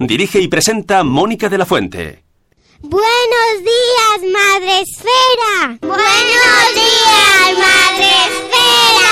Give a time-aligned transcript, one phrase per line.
[0.00, 2.24] Dirige y presenta Mónica de la Fuente.
[2.80, 5.76] Buenos días, Madre Esfera.
[5.82, 9.10] Buenos días, Madre Esfera.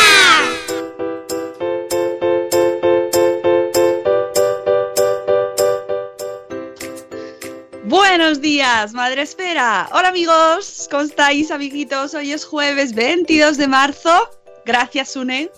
[7.85, 9.91] Buenos días, Madre Esfera.
[9.93, 12.15] Hola amigos, ¿cómo estáis, amiguitos?
[12.15, 14.31] Hoy es jueves 22 de marzo.
[14.65, 15.51] Gracias, Une.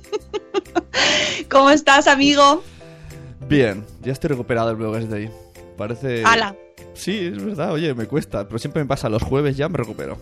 [1.50, 2.64] ¿Cómo estás, amigo?
[3.48, 5.30] Bien, ya estoy recuperado del blog de ahí.
[5.76, 6.22] Parece.
[6.24, 6.54] ¡Hala!
[6.94, 10.18] Sí, es verdad, oye, me cuesta, pero siempre me pasa los jueves ya me recupero.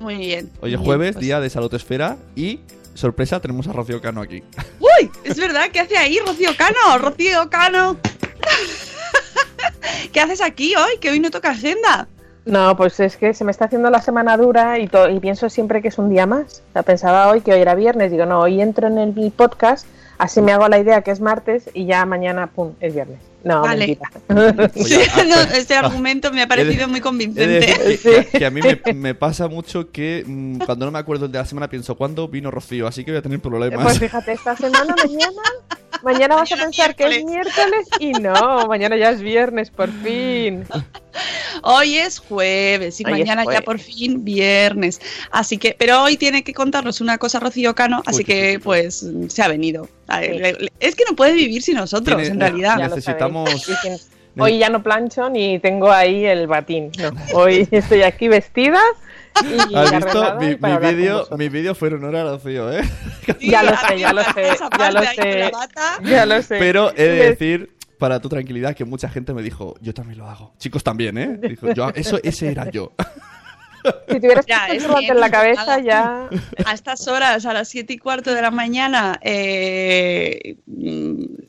[0.00, 0.50] Muy bien.
[0.60, 1.24] Hoy es Muy jueves, bien, pues.
[1.24, 2.60] día de Salud Esfera y,
[2.94, 4.42] sorpresa, tenemos a Rocío Cano aquí.
[4.80, 5.10] ¡Uy!
[5.24, 6.98] Es verdad, ¿qué hace ahí, Rocío Cano?
[6.98, 7.96] Rocío Cano.
[10.12, 10.98] ¿Qué haces aquí hoy?
[11.00, 12.08] Que hoy no toca agenda.
[12.46, 15.82] No, pues es que se me está haciendo la semana dura y, y pienso siempre
[15.82, 16.62] que es un día más.
[16.70, 19.86] O sea, pensaba hoy que hoy era viernes, digo, no, hoy entro en el podcast,
[20.20, 23.18] así me hago la idea que es martes y ya mañana, pum, es viernes.
[23.42, 23.96] No, Vale.
[24.28, 24.68] mentira.
[24.74, 27.66] Sí, no, este argumento me ha parecido muy convincente.
[27.66, 27.98] que,
[28.32, 31.32] que- que a mí me, me pasa mucho que mm, cuando no me acuerdo el
[31.32, 32.86] de la semana pienso, ¿cuándo vino Rocío?
[32.86, 33.82] Así que voy a tener problemas.
[33.82, 35.42] Pues fíjate, esta semana, mañana,
[36.02, 40.64] mañana vas a pensar que es miércoles y no, mañana ya es viernes, por fin.
[41.62, 45.00] Hoy es jueves y Hoy mañana ya por fin viernes.
[45.30, 49.06] Así que, pero hoy tiene que contarnos una cosa Rocío Cano, así Uy, que pues
[49.28, 49.88] se ha venido.
[50.10, 50.38] A ver, Sí.
[50.38, 52.76] le- le- Es que no puede vivir sin nosotros, Tiene- en realidad.
[52.78, 53.66] Ya Necesitamos-
[54.38, 56.92] Hoy ya no plancho ni tengo ahí el batín.
[56.98, 58.78] No, hoy estoy aquí vestida
[59.68, 60.36] y ¿Has visto?
[60.40, 62.82] Mi, mi vídeo mi vídeo fue en honor a Rocío, ¿eh?
[63.38, 64.42] Sí, Ya lo sé, ya lo sé,
[64.78, 65.50] ya lo sé.
[65.52, 65.98] bata.
[66.04, 66.58] Ya lo sé.
[66.58, 70.26] Pero he de decir, para tu tranquilidad, que mucha gente me dijo, yo también lo
[70.28, 70.54] hago.
[70.58, 71.38] Chicos también, ¿eh?
[71.42, 72.92] Dijo, yo, eso, ese era yo.
[74.08, 76.28] Si tuvieras Ya, que bien, en la cabeza, ya.
[76.64, 80.56] A estas horas, a las siete y cuarto de la mañana, eh,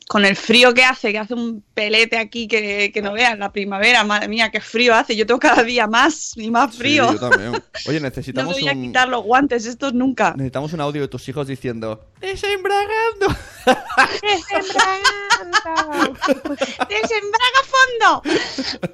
[0.08, 3.52] con el frío que hace, que hace un pelete aquí que, que no veas, la
[3.52, 5.16] primavera, madre mía, qué frío hace.
[5.16, 7.08] Yo tengo cada día más y más frío.
[7.08, 7.62] Sí, yo también.
[7.86, 8.82] Oye, no necesitamos voy a un...
[8.82, 10.32] quitar los guantes, estos nunca.
[10.36, 13.26] Necesitamos un audio de tus hijos diciendo ¡Desembragando!
[16.88, 18.22] ¡Desembraga fondo!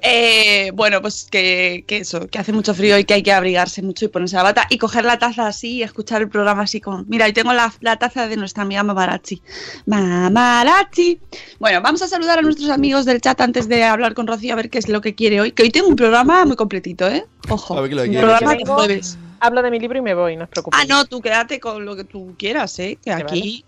[0.01, 3.81] Eh, bueno, pues que, que eso, que hace mucho frío y que hay que abrigarse
[3.81, 6.81] mucho y ponerse la bata y coger la taza así y escuchar el programa así
[6.81, 7.03] como.
[7.07, 9.41] Mira, y tengo la, la taza de nuestra amiga Mamarachi.
[9.85, 11.19] Mamarachi.
[11.59, 14.55] Bueno, vamos a saludar a nuestros amigos del chat antes de hablar con Rocío a
[14.55, 15.51] ver qué es lo que quiere hoy.
[15.51, 17.25] Que hoy tengo un programa muy completito, ¿eh?
[17.49, 17.77] Ojo.
[17.77, 18.25] A ver qué lo un quiere.
[18.25, 19.17] programa Yo de jueves.
[19.41, 20.83] Hablo de mi libro y me voy, no os preocupéis.
[20.83, 22.97] Ah, no, tú quédate con lo que tú quieras, ¿eh?
[23.03, 23.63] Que Vale, aquí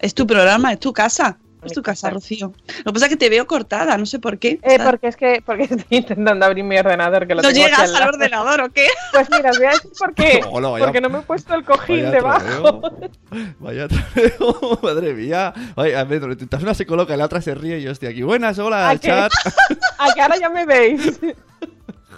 [0.00, 1.38] es tu programa, es tu casa.
[1.62, 2.10] Es Mi tu casa.
[2.10, 2.52] Rocío.
[2.78, 4.58] Lo que pasa es que te veo cortada, no sé por qué.
[4.62, 7.94] Eh, porque es que porque estoy intentando abrir mi ordenador que lo ¿No tengo llegas
[7.94, 8.88] al ordenador o qué?
[9.12, 10.40] Pues mira, os voy a decir por qué.
[10.50, 12.80] Hola, vaya- porque no me he puesto el cojín Vaya debajo.
[12.80, 13.10] troleo.
[13.60, 15.52] Vaya troleo, madre mía.
[15.76, 18.22] Oye, a ver, una se coloca y la otra se ríe y yo estoy aquí.
[18.22, 19.30] Buenas, hola, chat.
[19.98, 21.20] A que ahora ya me veis.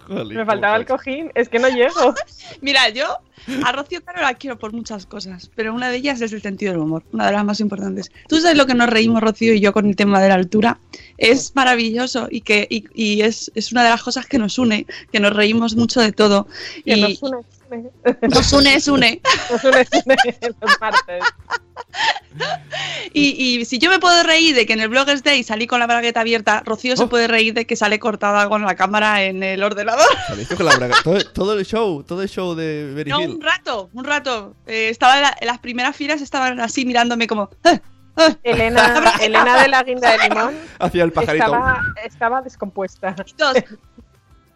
[0.06, 2.15] Jolín, Me faltaba el cojín, es que no llego.
[2.60, 3.06] Mira, yo
[3.65, 6.72] a Rocío Caro la quiero por muchas cosas, pero una de ellas es el sentido
[6.72, 8.10] del humor, una de las más importantes.
[8.28, 10.78] Tú sabes lo que nos reímos, Rocío y yo, con el tema de la altura.
[11.18, 14.86] Es maravilloso y que y, y es, es una de las cosas que nos une,
[15.12, 16.47] que nos reímos mucho de todo.
[16.84, 17.39] Que y nos une,
[18.22, 19.21] nos une, es une.
[19.50, 21.22] Nos une, une los martes.
[23.12, 25.78] Y, y si yo me puedo reír de que en el Bloggers Day salí con
[25.78, 27.09] la bragueta abierta, Rocío se Oh.
[27.09, 30.04] puede reír de que sale cortada con la cámara en el ordenador.
[30.56, 33.30] Con la todo, todo el show, todo el show de Berry No, Hill.
[33.36, 34.56] un rato, un rato.
[34.66, 37.50] Eh, estaba en, la- en las primeras filas, estaban así mirándome como.
[37.65, 37.78] "Eh,
[38.16, 38.36] eh".
[38.42, 41.44] Elena, Elena de la guinda de limón Hacía el pajarito.
[41.44, 43.15] estaba, estaba descompuesta.
[43.26, 43.54] Y todos,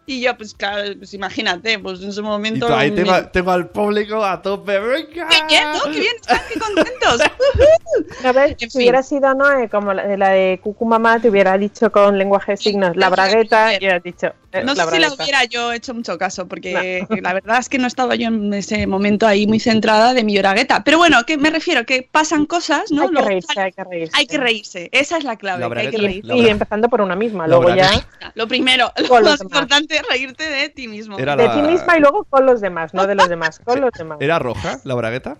[0.09, 2.65] Y yo, pues claro, pues imagínate, pues en ese Y momento.
[2.65, 4.79] tú, ahí tengo, tengo al público a tope.
[4.79, 5.27] ¡Venga!
[5.29, 5.83] ¡Qué bien, ¿no?
[5.83, 6.13] ¡Qué bien!
[6.19, 7.21] ¡Están qué contentos!
[8.23, 11.57] A ver, si hubiera sido Noé como la de, la de Cucu Mamá, te hubiera
[11.57, 15.11] dicho con lenguaje de signos la bragueta y hubieras dicho eh, No sé si la
[15.13, 18.87] hubiera yo hecho mucho caso, porque la verdad es que no estaba yo en ese
[18.87, 20.83] momento ahí muy centrada de mi bragueta.
[20.83, 23.03] Pero bueno, que me refiero, que pasan cosas, ¿no?
[23.03, 24.17] Hay que reírse, hay que reírse.
[24.17, 24.89] hay que reírse.
[24.91, 26.35] Esa es la clave, La que hay que reírse.
[26.35, 27.89] Y bra- empezando por una misma, luego ya.
[28.35, 31.17] Lo primero, lo más importante reírte de ti mismo.
[31.17, 33.81] Era de la- ti misma y luego con los demás, no de los demás, con
[33.81, 34.17] los demás.
[34.21, 35.37] ¿Era roja la bragueta?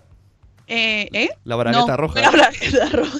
[0.66, 1.30] Eh, ¿eh?
[1.44, 2.20] La bragueta No, roja.
[2.22, 3.18] La bragueta roja.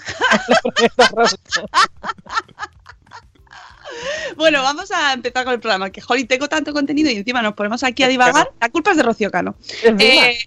[4.36, 5.90] Bueno, vamos a empezar con el programa.
[5.90, 8.50] Que, jolly, tengo tanto contenido y encima nos ponemos aquí a divagar.
[8.60, 9.56] La culpa es de Rocío Cano.
[9.82, 10.38] Eh,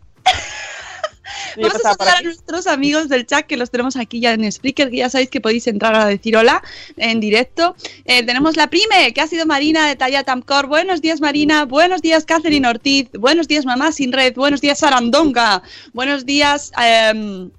[1.58, 4.90] Vamos a saludar a nuestros amigos del chat que los tenemos aquí ya en Spreaker,
[4.90, 6.64] que ya sabéis que podéis entrar a decir hola
[6.98, 7.76] en directo.
[8.06, 10.68] Eh, tenemos la prime, que ha sido Marina de Talla Tamcor.
[10.68, 11.66] Buenos días, Marina.
[11.66, 13.10] Buenos días, Catherine Ortiz.
[13.14, 14.36] Buenos días, Mamá Sin Red.
[14.36, 15.64] Buenos días, Sarandonga.
[15.94, 16.72] Buenos días.
[16.78, 17.50] em,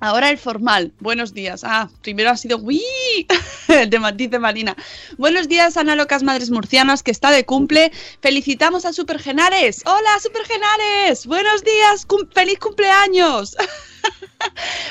[0.00, 0.92] Ahora el formal.
[0.98, 1.62] Buenos días.
[1.62, 2.82] Ah, primero ha sido ¡Uy!
[3.68, 4.74] El de Matiz de Marina.
[5.18, 7.92] Buenos días, Ana Locas Madres Murcianas, que está de cumple.
[8.22, 9.82] Felicitamos a Supergenares.
[9.84, 11.26] Hola, Supergenares.
[11.26, 12.06] Buenos días.
[12.34, 13.56] feliz cumpleaños.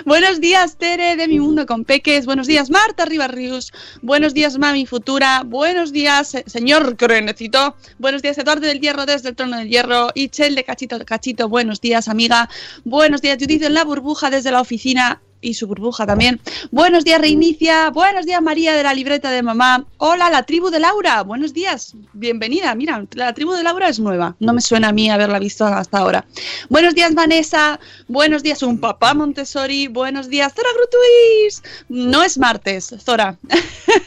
[0.06, 2.26] Buenos días, Tere de Mi Mundo con Peques.
[2.26, 3.72] Buenos días, Marta Ribarrius.
[4.02, 5.44] Buenos días, Mami Futura.
[5.46, 7.76] Buenos días, se- señor Crenecito.
[7.98, 10.10] Buenos días, Eduardo del Hierro desde el Trono del Hierro.
[10.16, 11.50] Y Chel de Cachito Cachito.
[11.50, 12.50] Buenos días, amiga.
[12.86, 15.22] Buenos días, Judith en la burbuja desde la oficina.
[15.42, 16.42] Y su burbuja también.
[16.72, 17.90] Buenos días, Reinicia.
[17.92, 19.86] Buenos días, María de la libreta de mamá.
[19.98, 21.24] Hola, la tribu de Laura.
[21.24, 21.96] Buenos días.
[22.14, 22.76] Bienvenida.
[22.76, 24.36] Mira, la tribu de Laura es nueva.
[24.40, 26.26] No me suena a mí haberla visto hasta ahora.
[26.70, 27.80] Buenos días, Vanessa.
[28.08, 29.88] Buenos días, un papá Montessori.
[29.88, 31.64] Buenos días, Zora Grutuis.
[31.88, 33.38] No es martes, Zora.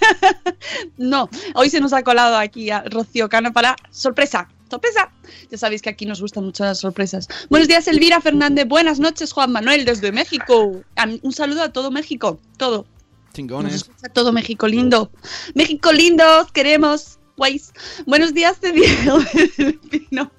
[0.99, 4.49] no, hoy se nos ha colado aquí a Rocío Cano para sorpresa.
[4.73, 5.13] Sorpresa.
[5.51, 7.29] Ya sabéis que aquí nos gustan mucho las sorpresas.
[7.51, 8.67] Buenos días, Elvira Fernández.
[8.67, 10.81] Buenas noches, Juan Manuel, desde México.
[10.97, 12.41] A- Un saludo a todo México.
[12.57, 12.87] Todo.
[13.35, 13.75] Chingones.
[13.75, 15.11] escucha todo México lindo.
[15.55, 17.19] México lindo, os queremos.
[17.37, 17.73] Guays.
[18.07, 19.19] Buenos días, Diego
[19.91, 20.31] Pino.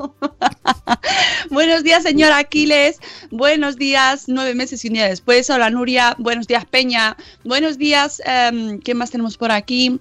[1.50, 3.00] Buenos días, señor Aquiles.
[3.32, 5.50] Buenos días, nueve meses y un día después.
[5.50, 6.16] Hola, Nuria.
[6.20, 7.18] Buenos días, Peña.
[7.44, 8.22] Buenos días.
[8.26, 10.00] em, ¿Quién más tenemos por aquí?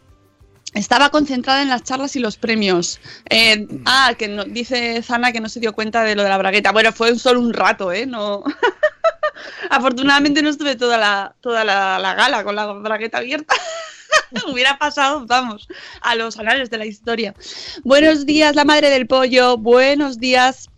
[0.74, 2.98] Estaba concentrada en las charlas y los premios.
[3.28, 6.38] Eh, ah, que no- dice Zana que no se dio cuenta de lo de la
[6.38, 6.72] bragueta.
[6.72, 8.06] Bueno, fue solo un rato, ¿eh?
[8.06, 8.42] No.
[9.70, 13.54] Afortunadamente no estuve toda la, toda la, la gala con la bragueta abierta.
[14.50, 15.68] Hubiera pasado, vamos,
[16.00, 17.34] a los anales de la historia.
[17.84, 19.56] Buenos días, la madre del pollo.
[19.58, 20.68] Buenos días.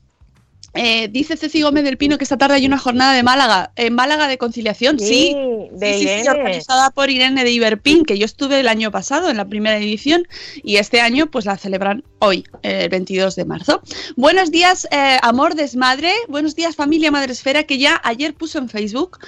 [0.74, 3.72] Eh, dice Ceci Gómez del Pino que esta tarde hay una jornada de Málaga.
[3.76, 5.34] En Málaga de conciliación, sí.
[5.72, 9.36] de Sí, sí, organizada por Irene de Iberpin, que yo estuve el año pasado en
[9.36, 10.26] la primera edición
[10.62, 13.82] y este año pues la celebran hoy, el 22 de marzo.
[14.16, 16.12] Buenos días, eh, amor desmadre.
[16.28, 19.18] Buenos días, familia Madresfera, que ya ayer puso en Facebook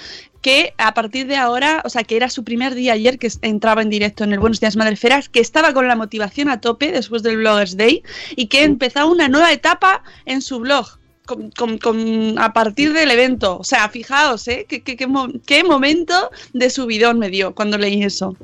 [0.41, 3.81] que a partir de ahora, o sea, que era su primer día ayer que entraba
[3.81, 7.23] en directo en el Buenos Días Madresfera, que estaba con la motivación a tope después
[7.23, 8.03] del Bloggers Day
[8.35, 10.99] y que empezaba una nueva etapa en su blog.
[11.27, 13.59] Con, con- con- a partir del evento.
[13.59, 14.65] O sea, fijaos, ¿eh?
[14.67, 15.07] ¿Qué, qué- qué
[15.45, 18.35] qué momento de subidón me dio cuando leí eso.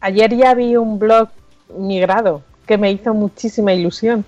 [0.00, 1.28] Ayer ya vi un blog
[1.78, 4.24] migrado que me hizo muchísima ilusión.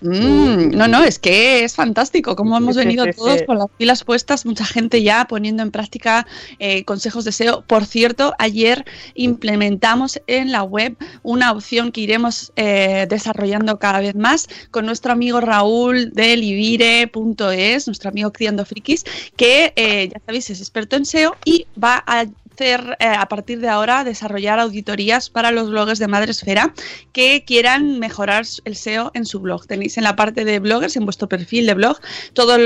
[0.00, 4.44] Mm, no, no, es que es fantástico cómo hemos venido todos con las pilas puestas,
[4.44, 6.26] mucha gente ya poniendo en práctica
[6.58, 7.62] eh, consejos de SEO.
[7.62, 8.84] Por cierto, ayer
[9.14, 15.12] implementamos en la web una opción que iremos eh, desarrollando cada vez más con nuestro
[15.12, 19.04] amigo Raúl de livire.es, nuestro amigo Criando Frikis,
[19.36, 23.60] que eh, ya sabéis es experto en SEO y va a hacer eh, a partir
[23.60, 26.72] de ahora desarrollar auditorías para los bloggers de Madresfera
[27.12, 29.66] que quieran mejorar el SEO en su blog.
[29.66, 32.00] Tenéis en la parte de bloggers, en vuestro perfil de blog,
[32.32, 32.60] todas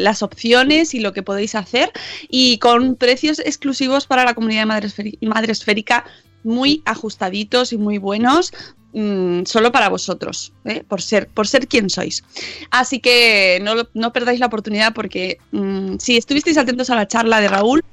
[0.00, 1.92] las opciones y lo que podéis hacer
[2.28, 6.04] y con precios exclusivos para la comunidad madresférica
[6.42, 8.52] muy ajustaditos y muy buenos
[8.92, 10.82] mm, solo para vosotros, ¿eh?
[10.88, 12.24] por, ser, por ser quien sois.
[12.70, 17.40] Así que no, no perdáis la oportunidad porque mm, si estuvisteis atentos a la charla
[17.40, 17.84] de Raúl,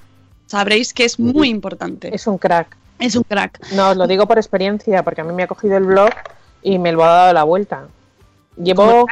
[0.48, 2.14] sabréis que es muy importante.
[2.14, 2.76] Es un crack.
[3.00, 3.72] Es un crack.
[3.74, 6.10] No, os lo digo por experiencia, porque a mí me ha cogido el blog
[6.64, 7.88] y me lo ha dado la vuelta.
[8.56, 9.06] Llevo,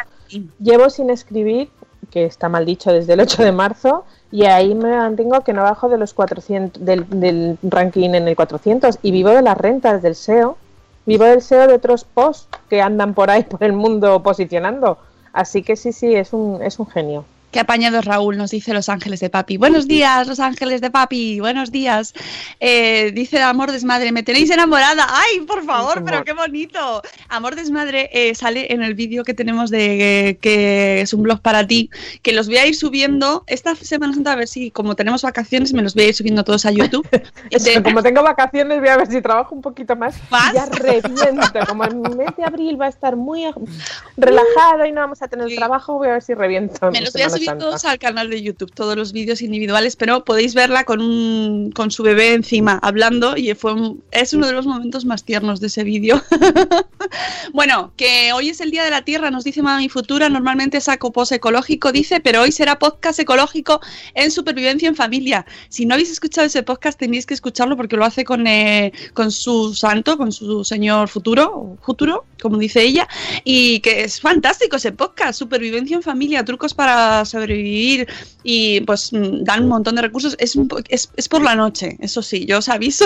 [0.59, 1.69] llevo sin escribir,
[2.09, 5.61] que está mal dicho, desde el 8 de marzo, y ahí me mantengo que no
[5.61, 10.01] bajo de los 400, del, del ranking en el 400, y vivo de las rentas
[10.01, 10.57] del SEO,
[11.05, 14.97] vivo del SEO de otros posts que andan por ahí por el mundo posicionando.
[15.31, 17.25] Así que sí, sí, es un, es un genio.
[17.55, 19.55] Qué apañado Raúl, nos dice Los Ángeles de Papi.
[19.55, 22.13] Buenos días, Los Ángeles de Papi, buenos días.
[22.59, 25.07] Eh, dice Amor Desmadre, me tenéis enamorada.
[25.09, 27.01] ¡Ay, por favor, pero qué bonito!
[27.29, 31.39] Amor Desmadre eh, sale en el vídeo que tenemos de eh, que es un blog
[31.39, 31.89] para ti,
[32.23, 35.71] que los voy a ir subiendo esta Semana Santa, a ver si como tenemos vacaciones
[35.71, 37.07] me los voy a ir subiendo todos a YouTube.
[37.51, 40.17] De- Como tengo vacaciones, voy a ver si trabajo un poquito más.
[40.53, 41.59] Ya reviento.
[41.69, 43.45] Como en el mes de abril va a estar muy
[44.17, 46.91] relajado y no vamos a tener trabajo, voy a ver si reviento.
[46.91, 50.23] Me los voy a subir Todos al canal de YouTube, todos los vídeos individuales, pero
[50.25, 54.53] podéis verla con un con su bebé encima hablando y fue un- es uno de
[54.53, 56.21] los momentos más tiernos de ese vídeo.
[57.53, 61.11] bueno, que hoy es el Día de la Tierra, nos dice Mami Futura, normalmente saco
[61.11, 63.81] post ecológico, dice, pero hoy será podcast ecológico
[64.13, 65.45] en supervivencia en familia.
[65.69, 69.31] Si no habéis escuchado ese podcast tenéis que escucharlo porque lo hace con, eh, con
[69.31, 73.07] su santo, con su señor futuro, futuro, como dice ella,
[73.43, 78.07] y que es fantástico ese podcast, supervivencia en familia, trucos para sobrevivir
[78.43, 80.35] y pues mm, dan un montón de recursos.
[80.39, 83.05] Es, un po- es, es por la noche, eso sí, yo os aviso.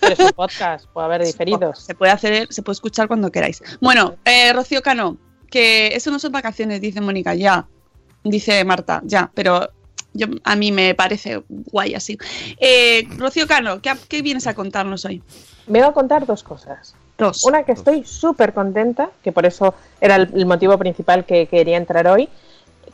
[0.00, 1.84] Pero es un podcast, puede haber diferidos.
[1.84, 3.62] Se puede hacer, se puede escuchar cuando queráis.
[3.80, 5.16] Bueno, eh, Rocío Cano,
[5.50, 7.66] que eso no son vacaciones, dice Mónica, ya.
[8.24, 9.68] Dice Marta, ya, pero
[10.12, 12.18] yo, a mí me parece guay así.
[12.58, 15.22] Eh, Rocío Cano, ¿qué, qué vienes a contarnos hoy?
[15.66, 16.94] Vengo a contar dos cosas.
[17.16, 17.44] Dos.
[17.44, 21.76] Una que estoy súper contenta, que por eso era el, el motivo principal que quería
[21.76, 22.28] entrar hoy,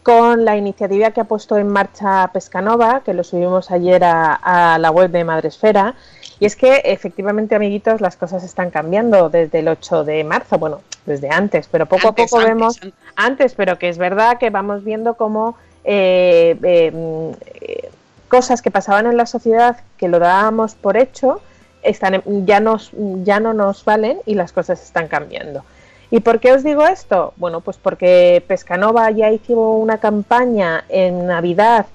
[0.05, 4.79] con la iniciativa que ha puesto en marcha Pescanova, que lo subimos ayer a, a
[4.79, 5.97] la web de Madresfera.
[6.39, 10.83] Y es que efectivamente, amiguitos, las cosas están cambiando desde el 8 de marzo, bueno,
[11.07, 13.01] desde antes, pero poco Antes, a poco antes, vemos antes.
[13.17, 19.07] antes, pero que es verdad que vamos viendo cómo eh, eh, mm, cosas que pasaban
[19.07, 21.41] en la sociedad que lo dábamos por hecho
[21.83, 22.91] están ya nos
[23.23, 25.65] ya no nos valen y las cosas están cambiando.
[26.15, 27.33] ¿Y por qué os digo esto?
[27.37, 31.87] Bueno, pues porque Pescanova ya hizo una campaña en Navidad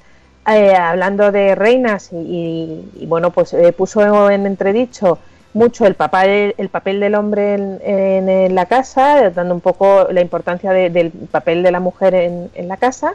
[0.45, 5.19] eh, hablando de reinas y, bueno, pues eh, puso en entredicho
[5.53, 10.73] mucho el papel, el papel del hombre en, la casa, dando un poco la importancia
[10.73, 13.13] de- del papel de la mujer en la casa.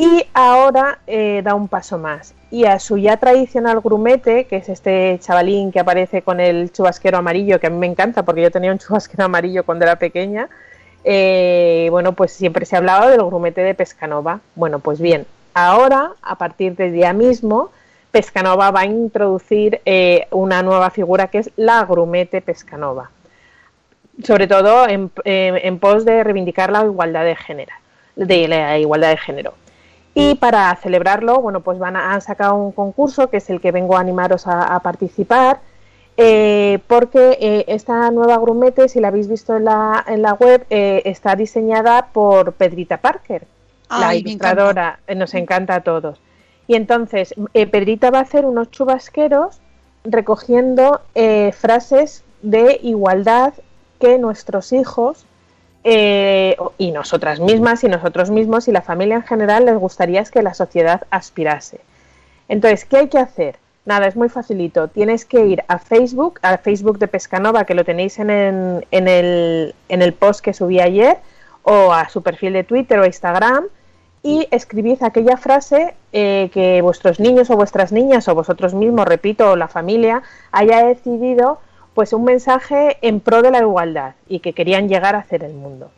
[0.00, 2.32] Y ahora eh, da un paso más.
[2.50, 7.18] Y a su ya tradicional grumete, que es este chavalín que aparece con el chubasquero
[7.18, 10.48] amarillo, que a mí me encanta porque yo tenía un chubasquero amarillo cuando era pequeña,
[11.04, 14.40] eh, bueno, pues siempre se ha hablado del grumete de Pescanova.
[14.54, 17.70] Bueno, pues bien, ahora, a partir del día mismo,
[18.10, 23.10] Pescanova va a introducir eh, una nueva figura que es la grumete Pescanova.
[24.24, 27.74] Sobre todo en, en pos de reivindicar la igualdad de género.
[28.16, 29.52] De la igualdad de género.
[30.14, 33.72] Y para celebrarlo, bueno, pues van a, han sacado un concurso que es el que
[33.72, 35.60] vengo a animaros a, a participar,
[36.22, 40.66] eh, porque eh, esta nueva grumete, si la habéis visto en la, en la web,
[40.68, 43.46] eh, está diseñada por Pedrita Parker,
[43.88, 46.20] la Ay, ilustradora, nos encanta a todos.
[46.66, 49.60] Y entonces, Pedrita va a hacer unos chubasqueros
[50.04, 51.00] recogiendo
[51.52, 53.54] frases de igualdad
[53.98, 55.26] que nuestros hijos
[55.84, 60.30] eh, y nosotras mismas y nosotros mismos y la familia en general les gustaría es
[60.30, 61.80] que la sociedad aspirase.
[62.48, 63.56] Entonces, ¿qué hay que hacer?
[63.86, 64.88] Nada, es muy facilito.
[64.88, 69.08] Tienes que ir a Facebook, al Facebook de Pescanova, que lo tenéis en, en- en
[69.08, 71.16] el, en el post que subí ayer,
[71.62, 73.64] o a su perfil de Twitter o Instagram,
[74.22, 79.52] y escribid aquella frase eh, que vuestros niños o vuestras niñas o vosotros mismos, repito,
[79.52, 80.22] o la familia,
[80.52, 81.58] haya decidido
[81.94, 85.54] pues un mensaje en pro de la igualdad y que querían llegar a hacer el
[85.54, 85.90] mundo.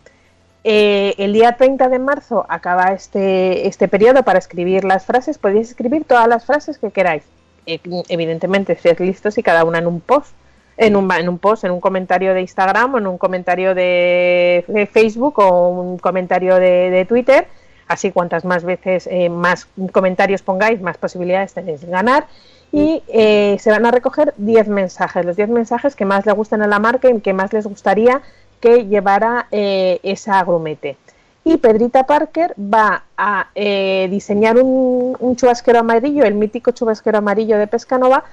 [0.65, 5.39] Eh, el día 30 de marzo acaba este, este periodo para escribir las frases.
[5.39, 7.25] Podéis escribir todas las frases que queráis.
[7.67, 10.35] Eh, evidentemente, si listos y cada una en un post.
[10.79, 14.89] En un, en un post, en un comentario de Instagram o en un comentario de,
[14.91, 17.47] Facebook o un comentario de, de Twitter.
[17.89, 22.27] Así cuantas más veces eh, más comentarios pongáis, más posibilidades tenéis de ganar.
[22.73, 26.62] Y eh, se van a recoger 10 mensajes, los 10 mensajes que más le gusten
[26.62, 28.23] a la marca y que más les gustaría
[28.61, 30.97] que llevara eh, esa grumete.
[31.45, 37.59] Y Pedrita Parker va a eh, diseñar un, un chubasquero amarillo, el mítico chubasquero amarillo
[37.59, 38.25] de Pescanova,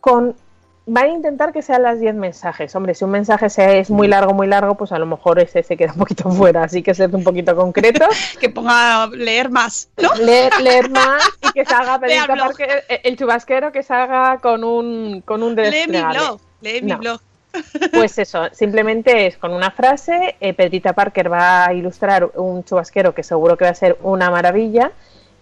[0.00, 0.34] con
[0.88, 2.74] va a intentar que sean las 10 mensajes.
[2.76, 3.46] Hombre, si un mensaje
[3.78, 6.64] es muy largo, muy largo, pues a lo mejor ese se queda un poquito fuera,
[6.64, 8.06] así que ser un poquito concreto.
[8.40, 10.14] que ponga leer más, ¿no?
[10.14, 11.98] Leer, leer más y que salga.
[11.98, 16.98] Parker, el, chubasquero que salga con un con un Lee mi blog, lee mi No.
[16.98, 17.20] blog.
[17.92, 20.36] Pues eso, simplemente es con una frase.
[20.40, 24.30] eh, Pedrita Parker va a ilustrar un chubasquero que seguro que va a ser una
[24.30, 24.92] maravilla.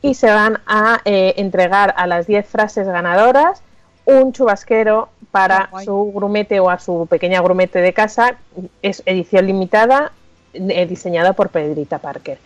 [0.01, 3.63] Y se van a eh, entregar a las 10 frases ganadoras
[4.07, 8.37] un chubasquero para su grumete o a su pequeña grumete de casa.
[8.83, 10.13] Es edición limitada,
[10.53, 12.39] eh, diseñada por Pedrita Parker.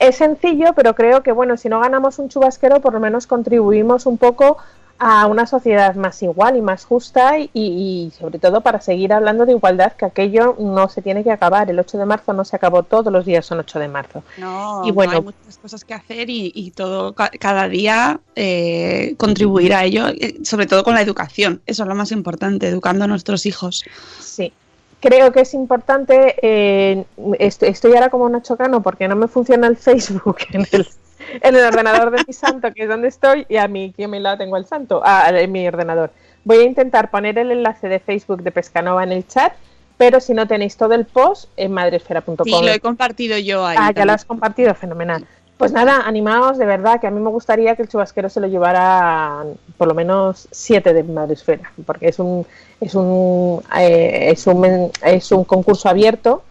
[0.00, 4.04] es sencillo, pero creo que, bueno, si no ganamos un chubasquero, por lo menos contribuimos
[4.06, 4.58] un poco
[4.98, 9.44] a una sociedad más igual y más justa y, y, sobre todo para seguir hablando
[9.44, 11.68] de igualdad, que aquello no se tiene que acabar.
[11.68, 14.22] El 8 de marzo no se acabó, todos los días son 8 de marzo.
[14.38, 19.14] No, y bueno, no hay muchas cosas que hacer y, y todo cada día eh,
[19.16, 21.60] contribuir a ello, eh, sobre todo con la educación.
[21.66, 23.84] Eso es lo más importante, educando a nuestros hijos.
[24.20, 24.52] Sí.
[25.00, 27.04] Creo que es importante, eh,
[27.38, 30.86] estoy ahora como una chocano porque no me funciona el Facebook en el
[31.42, 34.20] en el ordenador de mi santo, que es donde estoy, y a mí, que me
[34.20, 36.10] la tengo el santo, ah, en mi ordenador.
[36.44, 39.52] Voy a intentar poner el enlace de Facebook de Pescanova en el chat,
[39.96, 42.36] pero si no tenéis todo el post en madresfera.com.
[42.44, 43.76] Sí, lo he compartido yo ahí.
[43.78, 45.26] Ah, ya lo has compartido, fenomenal.
[45.56, 48.48] Pues nada, animaos, de verdad, que a mí me gustaría que el chubasquero se lo
[48.48, 49.44] llevara
[49.78, 52.44] por lo menos siete de Madresfera, porque es un,
[52.80, 56.42] es un, eh, es un, es un concurso abierto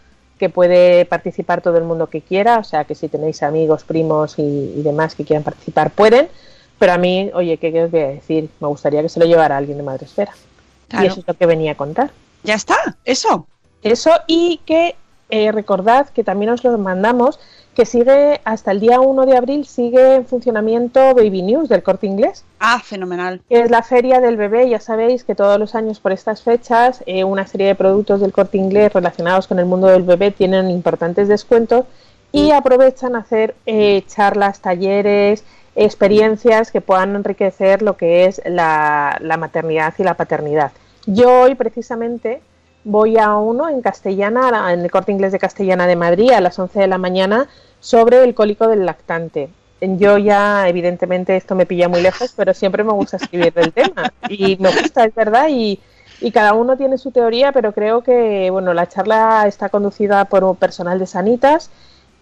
[0.43, 4.37] que puede participar todo el mundo que quiera, o sea que si tenéis amigos, primos
[4.37, 6.27] y, demás que quieran participar pueden,
[6.77, 8.49] pero a mí, oye, ¿qué, os voy a decir?
[8.59, 10.33] Me gustaría que se lo llevara alguien de Madresfera.
[10.89, 11.05] Claro.
[11.05, 12.11] Y eso es lo que venía a contar.
[12.43, 13.47] Ya está, eso.
[13.83, 14.97] Eso y que
[15.29, 17.39] eh, recordad que también os lo mandamos
[17.73, 22.07] que sigue hasta el día 1 de abril, sigue en funcionamiento Baby News del corte
[22.07, 22.45] inglés.
[22.59, 23.41] Ah, fenomenal.
[23.49, 27.23] es la feria del bebé, ya sabéis que todos los años por estas fechas eh,
[27.23, 31.27] una serie de productos del corte inglés relacionados con el mundo del bebé tienen importantes
[31.27, 31.85] descuentos
[32.31, 32.55] y mm.
[32.55, 35.43] aprovechan a hacer eh, charlas, talleres,
[35.75, 40.71] experiencias que puedan enriquecer lo que es la, la maternidad y la paternidad.
[41.05, 42.41] Yo hoy precisamente
[42.83, 46.57] voy a uno en castellana, en el corte inglés de castellana de Madrid, a las
[46.57, 47.47] 11 de la mañana,
[47.79, 49.49] sobre el cólico del lactante.
[49.81, 54.13] Yo ya, evidentemente, esto me pilla muy lejos, pero siempre me gusta escribir del tema.
[54.29, 55.79] Y me gusta, es verdad, y,
[56.21, 60.43] y cada uno tiene su teoría, pero creo que, bueno, la charla está conducida por
[60.45, 61.69] un personal de Sanitas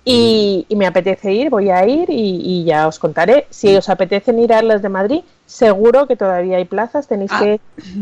[0.04, 3.46] y, me apetece ir, voy a ir y, ya os contaré.
[3.52, 7.40] Si os apetece ir a las de Madrid, seguro que todavía hay plazas, tenéis ah,
[7.40, 7.62] que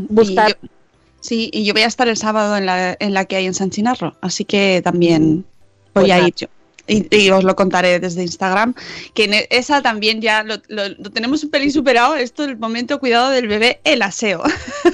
[0.09, 0.57] buscar.
[1.19, 3.53] Sí, y yo voy a estar el sábado en la, en la que hay en
[3.53, 5.45] San Chinarro, así que también
[5.93, 6.47] voy pues a ir yo.
[6.87, 8.73] Y, os lo contaré desde Instagram,
[9.13, 10.59] que en esa también ya lo,
[11.11, 14.41] tenemos un pelín superado, esto del momento cuidado del bebé, el aseo.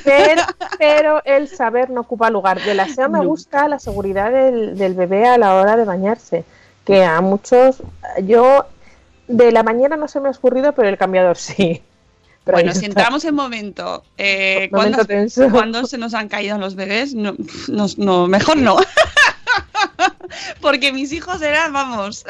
[0.03, 2.61] Pero, el saber no ocupa lugar.
[2.61, 6.43] Del aseo me gusta la seguridad del, del bebé a la hora de bañarse,
[6.83, 7.81] que a muchos,
[8.23, 8.65] yo
[9.29, 11.81] de la mañana no se me ha ocurrido, pero el cambiador sí
[12.45, 17.36] bueno, si entramos en momento, eh, cuando, se nos han caído los bebés, no,
[17.97, 18.77] no, mejor no.
[20.62, 22.25] Porque mis hijos eran, vamos.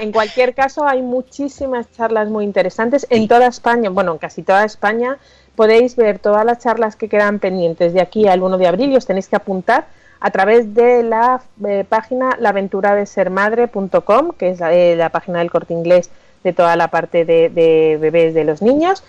[0.00, 4.64] En cualquier caso, hay muchísimas charlas muy interesantes en toda España, bueno, en casi toda
[4.64, 5.18] España.
[5.54, 8.96] Podéis ver todas las charlas que quedan pendientes de aquí al 1 de abril y
[8.96, 9.86] os tenéis que apuntar
[10.20, 16.10] a través de la eh, página laventuradesermadre.com, que es eh, la, página del corte inglés
[16.42, 19.02] de toda la parte de, de bebés de los niños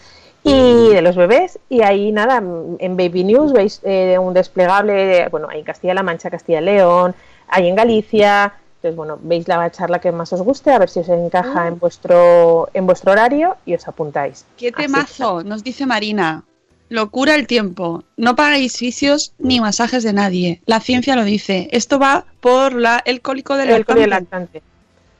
[0.43, 1.59] y de los bebés.
[1.69, 6.29] Y ahí nada, en Baby News veis eh, un desplegable, bueno, hay en Castilla-La Mancha,
[6.29, 7.15] Castilla-León,
[7.47, 8.53] hay en Galicia.
[8.75, 11.67] Entonces, bueno, veis la charla que más os guste, a ver si os encaja ah.
[11.67, 14.45] en vuestro en vuestro horario y os apuntáis.
[14.55, 15.43] ¡Qué temazo!
[15.43, 16.43] Nos dice Marina.
[16.89, 18.03] Locura el tiempo.
[18.15, 20.61] No pagáis fisios ni masajes de nadie.
[20.65, 21.67] La ciencia lo dice.
[21.71, 24.61] Esto va por la, el cólico del lactante.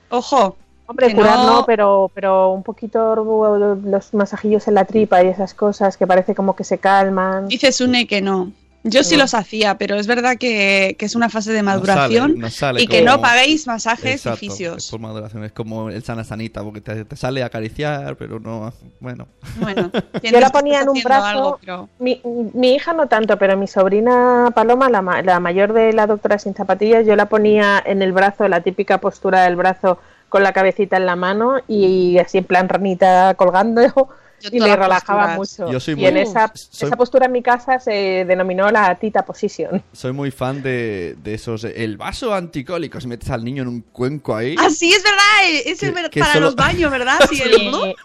[0.10, 0.56] Ojo,
[0.88, 1.65] Hombre, curar no...
[1.65, 6.56] pero, pero un poquito los masajillos en la tripa y esas cosas que parece como
[6.56, 7.47] que se calman.
[7.47, 8.52] Dice Sune que no.
[8.89, 12.38] Yo sí los hacía, pero es verdad que, es una fase de maduración
[12.78, 14.86] y que no paguéis masajes y fisios.
[14.86, 18.73] Es por maduración, es como el sana sanita, porque te, sale a acariciar, pero no.
[19.00, 19.28] Bueno.
[19.60, 19.91] Bueno,
[20.23, 21.60] yo la ponía en un brazo.
[22.00, 22.21] mi,
[22.54, 26.54] mi, hija no tanto, pero mi sobrina Paloma, la, la mayor de la doctora sin
[26.54, 30.97] zapatillas, yo la ponía en el brazo, la típica postura del brazo con la cabecita
[30.97, 33.81] en la mano y así en plan ranita colgando
[34.51, 35.67] y le relajaba mucho.
[35.69, 39.81] y en esa, esa, postura en mi casa se denominó la tita position.
[39.93, 41.63] Soy muy fan de, de esos.
[41.63, 44.55] El vaso anticólico, si metes al niño en un cuenco ahí.
[44.59, 45.23] Ah, sí, es verdad.
[45.65, 47.19] Es para los baños, ¿verdad?
[47.29, 47.95] Sí, el,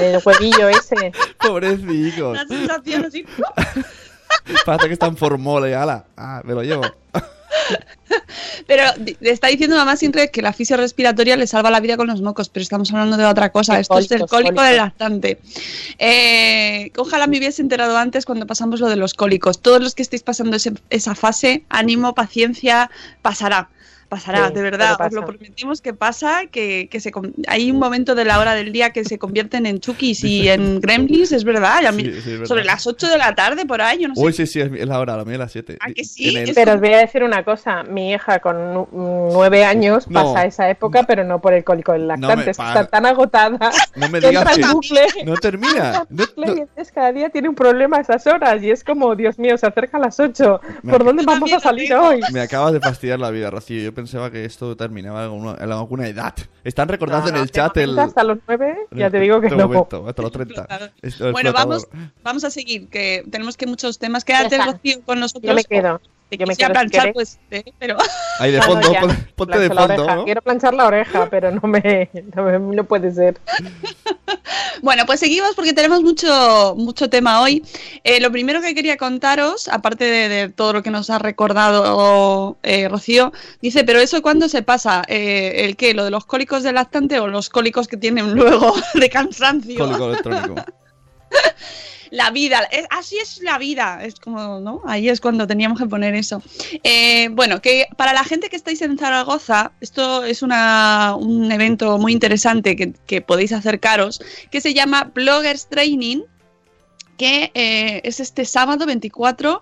[0.00, 1.12] el jueguillo ese.
[1.40, 2.34] Pobrecito.
[2.34, 3.24] La sensación así.
[4.66, 6.06] Parece que está en formol, ala.
[6.16, 6.82] Ah, me lo llevo.
[8.66, 8.82] Pero
[9.20, 12.20] le está diciendo mamá siempre que la fisia respiratoria le salva la vida con los
[12.22, 13.78] mocos, pero estamos hablando de otra cosa.
[13.78, 15.38] Esto es el cólico del lactante.
[15.98, 19.60] Eh, ojalá me hubiese enterado antes cuando pasamos lo de los cólicos.
[19.60, 20.56] Todos los que estéis pasando
[20.90, 22.90] esa fase, ánimo, paciencia,
[23.22, 23.68] pasará
[24.08, 27.78] Pasará, Sí, de verdad, os lo prometimos que pasa, que, que se con- hay un
[27.78, 31.44] momento de la hora del día que se convierten en chukis y en gremlins, es
[31.44, 32.46] verdad, y a mí- Sí, sí, es verdad.
[32.46, 34.20] sobre las 8 de la tarde por ahí, yo no sé.
[34.24, 35.76] Uy, sí, sí, es la hora, la mía es las 7.
[35.80, 36.42] ¿A que sí?
[36.54, 40.22] Pero os voy a decir una cosa, mi hija con nu- nueve años No.
[40.32, 44.20] pasa esa época, pero no por el cólico del lactante, está tan agotada No me
[44.20, 46.06] digas que bucle, no termina.
[46.08, 49.38] No- y entonces cada día tiene un problema a esas horas y es como, Dios
[49.38, 52.20] mío, se acerca a las 8, Me ¿por dónde vamos a salir hoy?
[52.32, 53.92] Me acabas de fastidiar la vida, Rocío.
[53.98, 56.32] Pensaba que esto terminaba en alguna, edad.
[56.62, 57.98] Están recordando No, en el chat el.
[57.98, 59.66] Hasta los 9, en ya te digo que no.
[59.66, 60.92] momento, hasta los 30.
[61.02, 61.88] Esto es Bueno, vamos,
[62.22, 64.24] vamos a seguir, que tenemos que muchos temas.
[64.24, 64.56] Quédate.
[64.56, 65.48] Rocío, con nosotros.
[65.50, 66.00] Yo me quedo.
[66.28, 67.14] Te Yo me si planchar, queréis.
[67.14, 67.96] pues, eh, pero...
[68.38, 69.00] Ahí de fondo, ya.
[69.00, 70.14] pon- ponte de fondo, oreja.
[70.16, 70.24] ¿no?
[70.24, 73.38] Quiero planchar la oreja, pero no me, no me- no puede ser.
[74.82, 77.64] Bueno, pues seguimos porque tenemos mucho, mucho tema hoy.
[78.04, 82.58] Eh, lo primero que quería contaros, aparte de, de todo lo que nos ha recordado
[82.62, 85.02] eh, Rocío, dice, pero eso cuándo se pasa?
[85.08, 85.94] Eh, ¿El qué?
[85.94, 89.78] ¿Lo de los cólicos del lactante o los cólicos que tienen luego de cansancio?
[89.78, 90.54] Cólico electrónico.
[92.10, 94.00] La vida, es- así es la vida.
[94.04, 94.82] Es como, ¿no?
[94.86, 96.42] Ahí es cuando teníamos que poner eso.
[96.82, 101.98] Eh, bueno, que para la gente que estáis en Zaragoza, esto es una, un evento
[101.98, 106.22] muy interesante que, que podéis acercaros, que se llama Bloggers Training
[107.18, 109.60] que eh, es este sábado 24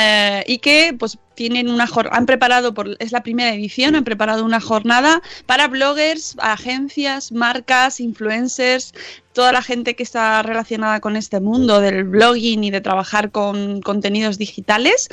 [0.00, 4.44] eh, y que pues tienen una han preparado por es la primera edición han preparado
[4.44, 8.94] una jornada para bloggers agencias marcas influencers
[9.32, 13.82] toda la gente que está relacionada con este mundo del blogging y de trabajar con
[13.82, 15.08] contenidos digitales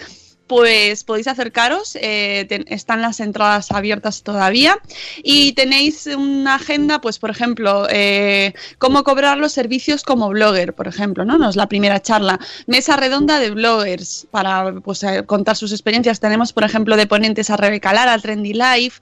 [0.50, 4.80] pues podéis acercaros, eh, están las entradas abiertas todavía
[5.24, 10.88] y tenéis una agenda, pues por ejemplo, eh, cómo cobrar los servicios como blogger, por
[10.88, 11.38] ejemplo, ¿no?
[11.38, 12.40] No es la primera charla.
[12.66, 16.20] Mesa redonda de bloggers para pues, eh, contar sus experiencias.
[16.20, 19.02] Tenemos, por ejemplo, de ponentes a Rebeca Lara, Trendy Life,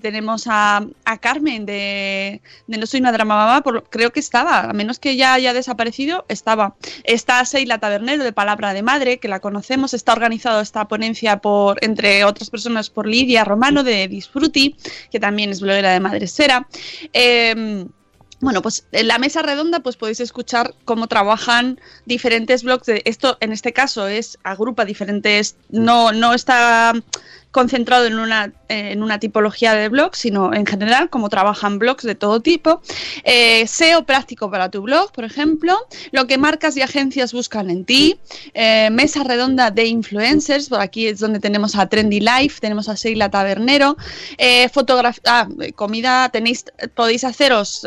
[0.00, 4.98] tenemos a, a Carmen de, No Soy una Drama Mamá, creo que estaba, a menos
[4.98, 6.76] que ya haya desaparecido, estaba.
[7.04, 11.78] Está Seila Tabernero de Palabra de Madre, que la conocemos, está organizado esta ponencia por,
[11.84, 14.76] entre otras personas, por Lidia Romano de Disfruti,
[15.10, 16.66] que también es bloguera de Madresfera.
[17.12, 17.86] Eh,
[18.42, 22.86] bueno, pues en la mesa redonda pues podéis escuchar cómo trabajan diferentes blogs.
[22.86, 26.92] De, esto en este caso es agrupa diferentes, no, no está
[27.52, 32.14] concentrado en una, en una tipología de blog, sino en general cómo trabajan blogs de
[32.14, 32.80] todo tipo.
[33.24, 35.76] Eh, SEO práctico para tu blog, por ejemplo,
[36.10, 38.18] lo que marcas y agencias buscan en ti,
[38.54, 42.94] eh, mesa redonda de influencers, por aquí es donde tenemos a Trendy Life, tenemos a
[42.94, 43.96] Sheila Tabernero,
[44.38, 47.86] eh, fotografía, ah, comida, tenéis, podéis haceros,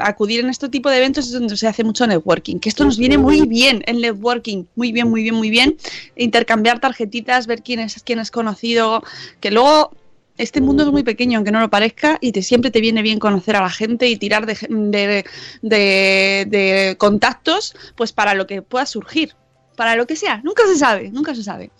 [0.00, 2.98] acudir en este tipo de eventos es donde se hace mucho networking, que esto nos
[2.98, 5.76] viene muy bien el networking, muy bien, muy bien, muy bien,
[6.16, 8.95] intercambiar tarjetitas, ver quién es, quién es conocido,
[9.40, 9.90] que luego
[10.38, 13.18] este mundo es muy pequeño, aunque no lo parezca, y te, siempre te viene bien
[13.18, 15.24] conocer a la gente y tirar de, de,
[15.62, 19.34] de, de contactos, pues para lo que pueda surgir,
[19.76, 21.70] para lo que sea, nunca se sabe, nunca se sabe.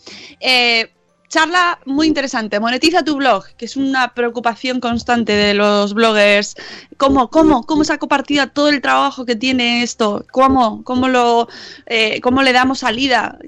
[0.41, 0.91] Eh,
[1.29, 6.57] charla muy interesante, monetiza tu blog, que es una preocupación constante de los bloggers.
[6.97, 10.25] ¿Cómo, cómo, cómo saco partida a todo el trabajo que tiene esto?
[10.31, 11.49] ¿Cómo, cómo, lo,
[11.87, 13.39] eh, ¿Cómo le damos salida?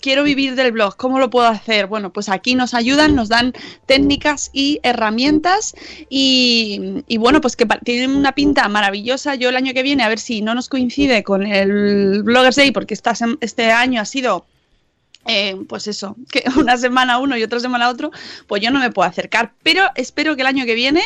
[0.00, 1.86] Quiero vivir del blog, ¿cómo lo puedo hacer?
[1.86, 3.54] Bueno, pues aquí nos ayudan, nos dan
[3.86, 5.74] técnicas y herramientas
[6.08, 9.34] y, y bueno, pues que tienen una pinta maravillosa.
[9.34, 12.72] Yo el año que viene, a ver si no nos coincide con el Bloggers Day,
[12.72, 12.94] porque
[13.40, 14.44] este año ha sido
[15.28, 18.10] eh, pues eso, que una semana uno y otra semana otro,
[18.48, 19.52] pues yo no me puedo acercar.
[19.62, 21.02] Pero espero que el año que viene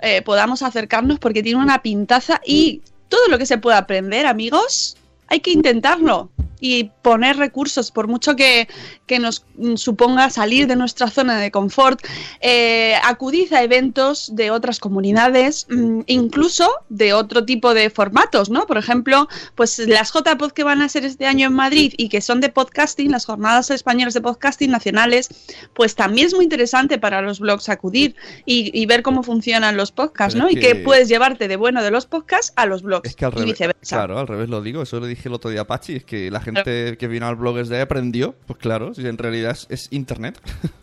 [0.00, 4.96] eh, podamos acercarnos porque tiene una pintaza y todo lo que se pueda aprender, amigos,
[5.28, 6.30] hay que intentarlo
[6.60, 8.68] y poner recursos, por mucho que,
[9.06, 9.44] que nos
[9.76, 12.00] suponga salir de nuestra zona de confort,
[12.40, 18.66] eh, acudid a eventos de otras comunidades, mm, incluso de otro tipo de formatos, ¿no?
[18.66, 22.20] Por ejemplo, pues las JPod que van a ser este año en Madrid y que
[22.20, 25.28] son de podcasting, las jornadas españolas de podcasting nacionales,
[25.74, 28.14] pues también es muy interesante para los blogs acudir
[28.46, 30.50] y, y ver cómo funcionan los podcasts, Pero ¿no?
[30.50, 33.16] es Y que que- puedes llevarte de bueno de los podcasts a los blogs Es
[33.16, 33.96] que al y revés, viceversa.
[33.96, 34.82] claro, al revés lo digo.
[34.82, 35.96] Eso lo dije el otro día a Pachi.
[35.96, 38.34] Es que la gente que vino al Bloggers Day aprendió.
[38.46, 40.40] Pues claro, si en realidad es, es internet.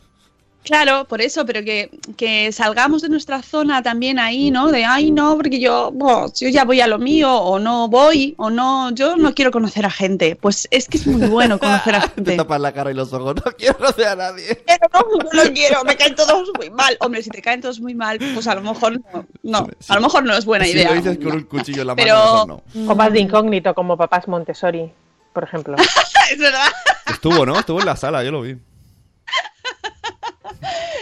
[0.63, 4.67] Claro, por eso, pero que, que salgamos de nuestra zona también ahí, ¿no?
[4.69, 5.93] De, ay, no, porque yo,
[6.37, 9.85] yo ya voy a lo mío, o no voy, o no, yo no quiero conocer
[9.85, 10.35] a gente.
[10.35, 12.35] Pues es que es muy bueno conocer a Te gente.
[12.35, 13.35] tapas la cara y los ojos.
[13.45, 14.61] No quiero conocer a nadie.
[14.65, 16.97] Pero no, no lo quiero, me caen todos muy mal.
[16.99, 20.01] Hombre, si te caen todos muy mal, pues a lo mejor no, no, a lo
[20.01, 20.89] mejor no es buena si idea.
[20.89, 22.45] lo dices con un cuchillo en la mano, Pero-
[22.83, 22.91] no.
[22.91, 24.91] O más de incógnito, como papás Montessori,
[25.33, 25.75] por ejemplo.
[26.31, 26.67] es verdad.
[27.05, 27.59] Estuvo, ¿no?
[27.59, 28.57] Estuvo en la sala, yo lo vi.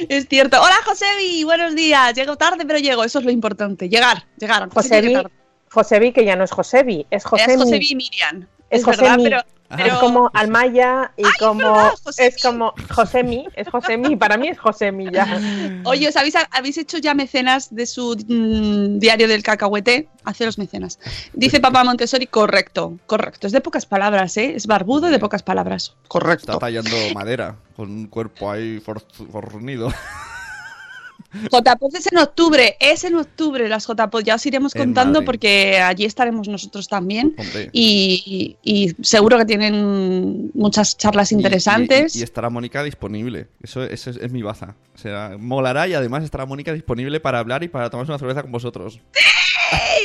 [0.09, 0.61] Es cierto.
[0.61, 2.13] Hola, Josebi, buenos días.
[2.13, 3.03] Llego tarde, pero llego.
[3.03, 3.89] Eso es lo importante.
[3.89, 4.69] Llegar, llegar.
[4.69, 5.15] Josebi.
[5.71, 7.53] Josebi, que ya no es Josebi, es Josemi.
[7.53, 8.47] Es Josebi Miriam.
[8.69, 9.35] Es Es, verdad, Josemi.
[9.69, 14.59] Pero, Es como Almaya y como verdad, es como Josemi, es Josemi, para mí es
[14.59, 15.25] Josemi ya.
[15.85, 20.07] Oye, ¿os habéis, habéis hecho ya mecenas de su mm, diario del cacahuete?
[20.23, 20.99] Haceros mecenas.
[21.33, 23.47] Dice papá Montessori, correcto, correcto.
[23.47, 24.53] Es de pocas palabras, ¿eh?
[24.55, 25.95] Es barbudo de pocas palabras.
[26.07, 26.51] Correcto.
[26.53, 29.91] Está tallando madera con un cuerpo ahí for- fornido.
[31.51, 34.23] JPod es en octubre, es en octubre las JPod.
[34.23, 35.25] Ya os iremos En contando Madrid.
[35.25, 37.35] porque allí estaremos nosotros también.
[37.71, 42.15] Y, y seguro que tienen muchas charlas interesantes.
[42.15, 43.47] Y, y estará Mónica disponible.
[43.61, 44.75] Eso, eso es, es mi baza.
[44.93, 48.41] O sea, molará y además estará Mónica disponible para hablar y para tomarse una cerveza
[48.41, 48.99] con vosotros.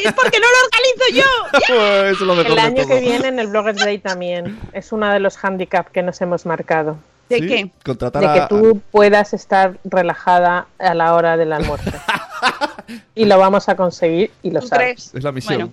[0.04, 1.22] Es porque no lo organizo
[1.68, 2.06] yo.
[2.10, 5.20] eso lo mejor El año que viene en el Bloggers Day también es uno de
[5.20, 6.98] los handicaps que nos hemos marcado.
[7.30, 7.70] ¿De Sí, qué?
[7.84, 11.90] Contratar De que a- tú puedas estar relajada a la hora del almuerzo.
[13.14, 14.84] y lo vamos a conseguir y lo ¿Tú sabes.
[14.84, 15.14] crees?
[15.14, 15.58] Es la misión.
[15.58, 15.72] Bueno.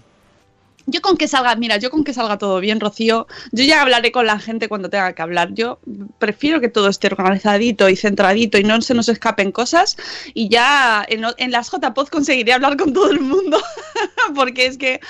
[0.90, 4.14] Yo con que salga, mira, yo con que salga todo bien, Rocío, yo ya hablaré
[4.14, 5.54] con la gente cuando tenga que hablar.
[5.54, 5.80] Yo
[6.18, 9.98] prefiero que todo esté organizadito y centradito y no se nos escapen cosas.
[10.34, 13.62] Y ya en, las JPod conseguiré hablar con todo el mundo,
[14.36, 15.02] porque es que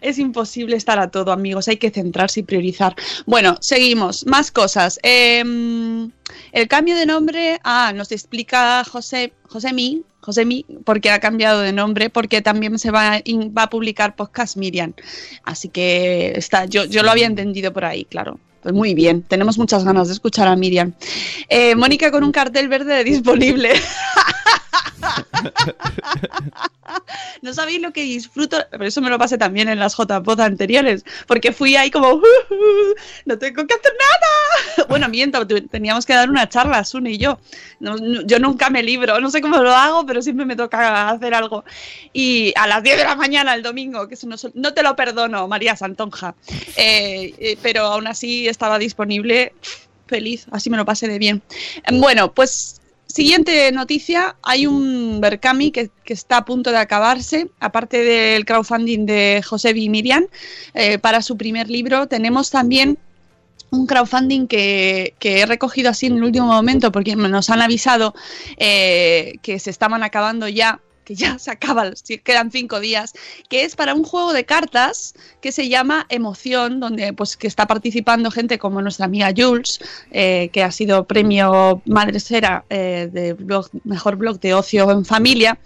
[0.00, 1.68] es imposible estar a todo, amigos.
[1.68, 2.96] Hay que centrarse y priorizar.
[3.26, 4.24] Bueno, seguimos.
[4.24, 4.98] Más cosas.
[5.02, 6.10] Em,
[6.52, 12.10] el cambio de nombre, ah, nos explica José, Josemi, Josemi, porque ha cambiado de nombre,
[12.10, 13.22] porque también se va,
[13.56, 14.92] va a publicar podcast Miriam.
[15.44, 18.40] Así que está, yo, yo lo había entendido por ahí, claro.
[18.60, 20.94] Pues muy bien, tenemos muchas ganas de escuchar a Miriam.
[21.48, 23.70] Eh, Mónica con un cartel verde disponible.
[27.42, 31.04] No sabéis lo que disfruto, pero eso me lo pasé también en las JPod anteriores,
[31.26, 32.20] porque fui ahí como,
[33.24, 34.86] no tengo que hacer nada.
[34.88, 37.38] Bueno, miento, teníamos que dar una charla, Sune y yo.
[37.80, 41.34] No- yo nunca me libro, no sé cómo lo hago, pero siempre me toca hacer
[41.34, 41.64] algo.
[42.12, 44.94] Y a las 10 de la mañana el domingo, que eso no, no te lo
[44.94, 46.34] perdono, María Santonja.
[46.76, 49.52] Eh, eh, pero aún así estaba disponible,
[50.06, 51.42] feliz, así me lo pasé de bien.
[51.92, 52.80] Bueno, pues
[53.16, 59.06] Siguiente noticia, hay un Berkami que, que está a punto de acabarse, aparte del crowdfunding
[59.06, 60.26] de José y Miriam,
[60.74, 62.08] eh, para su primer libro.
[62.08, 62.98] Tenemos también
[63.70, 68.14] un crowdfunding que, que he recogido así en el último momento porque nos han avisado
[68.58, 71.92] eh, que se estaban acabando ya que ya se acaba,
[72.24, 73.14] quedan cinco días,
[73.48, 77.66] que es para un juego de cartas que se llama Emoción, donde pues que está
[77.66, 79.78] participando gente como nuestra amiga Jules,
[80.10, 85.04] eh, que ha sido premio Madre Sera eh, de blog, mejor blog de ocio en
[85.04, 85.58] familia,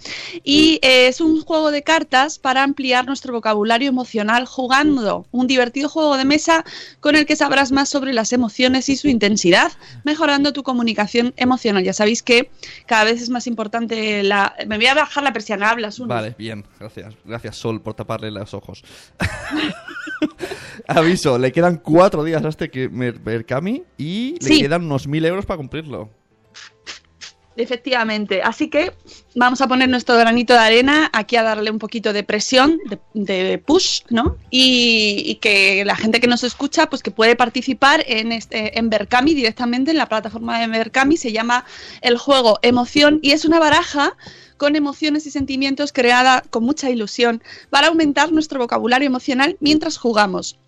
[0.44, 5.88] y eh, es un juego de cartas para ampliar nuestro vocabulario emocional jugando, un divertido
[5.88, 6.66] juego de mesa
[7.00, 9.72] con el que sabrás más sobre las emociones y su intensidad,
[10.04, 11.82] mejorando tu comunicación emocional.
[11.82, 12.50] Ya sabéis que
[12.84, 14.54] cada vez es más importante la...
[14.66, 16.08] Me voy a bajar la persiana, hablas uno.
[16.14, 17.14] Vale, bien, gracias.
[17.24, 18.82] Gracias, Sol, por taparle los ojos.
[20.86, 24.60] Aviso, le quedan cuatro días hasta que me Berkami y le Sí.
[24.62, 26.10] quedan unos mil euros para cumplirlo.
[27.56, 28.92] Efectivamente, así que
[29.34, 32.98] vamos a poner nuestro granito de arena aquí a darle un poquito de presión, de,
[33.12, 34.36] de push, ¿no?
[34.50, 38.88] Y, y que la gente que nos escucha, pues que puede participar en este, en
[38.88, 41.64] Berkami directamente en la plataforma de Berkami, se llama
[42.00, 44.16] el juego Emoción y es una baraja
[44.60, 50.59] con emociones y sentimientos creada con mucha ilusión para aumentar nuestro vocabulario emocional mientras jugamos.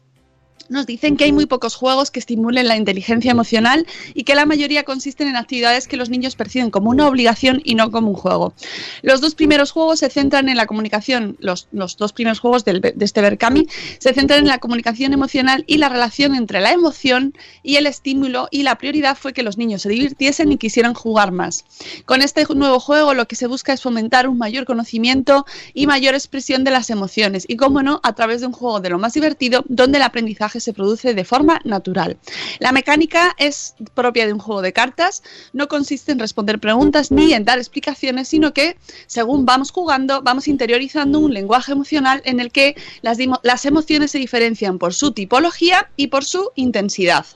[0.69, 4.47] Nos dicen que hay muy pocos juegos que estimulen la inteligencia emocional y que la
[4.47, 8.15] mayoría consisten en actividades que los niños perciben como una obligación y no como un
[8.15, 8.55] juego.
[9.03, 12.81] Los dos primeros juegos se centran en la comunicación, los, los dos primeros juegos del-
[12.81, 13.67] de este Berkami
[13.99, 18.49] se centran en la comunicación emocional y la relación entre la emoción y el estímulo
[18.51, 21.65] y la prioridad fue que los niños se divirtiesen y quisieran jugar más.
[22.05, 26.15] Con este nuevo juego lo que se busca es fomentar un mayor conocimiento y mayor
[26.15, 29.15] expresión de las emociones y, como no, a través de un juego de lo más
[29.15, 32.19] divertido donde el aprendizaje se produce de forma natural.
[32.59, 37.33] La mecánica es propia de un juego de cartas, no consiste en responder preguntas ni
[37.33, 42.51] en dar explicaciones, sino que, según vamos jugando, vamos interiorizando un lenguaje emocional en el
[42.51, 47.27] que las, emociones se diferencian por su tipología y por su intensidad.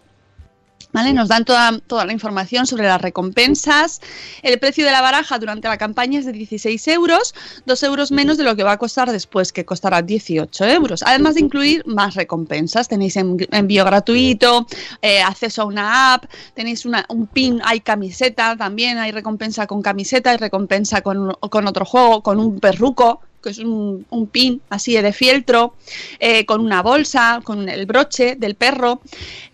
[0.97, 1.13] ¿Vale?
[1.13, 4.01] Nos dan toda, toda la información sobre las recompensas.
[4.43, 7.35] El precio de la baraja durante la campaña es de 16 euros,
[7.67, 11.03] 2 euros menos de lo que va a costar después, que costará 18 euros.
[11.03, 12.89] Además de incluir más recompensas.
[12.89, 14.67] Tenéis en- envío gratuito,
[15.03, 19.83] eh, acceso a una app, tenéis una- un pin, hay camiseta también, hay recompensa con
[19.83, 24.61] camiseta, hay recompensa con, con otro juego, con un perruco que es un, un pin
[24.71, 25.75] así de fieltro,
[26.19, 29.01] eh, con una bolsa, con el broche del perro.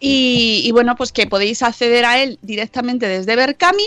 [0.01, 3.85] Y, y bueno, pues que podéis acceder a él directamente desde Berkami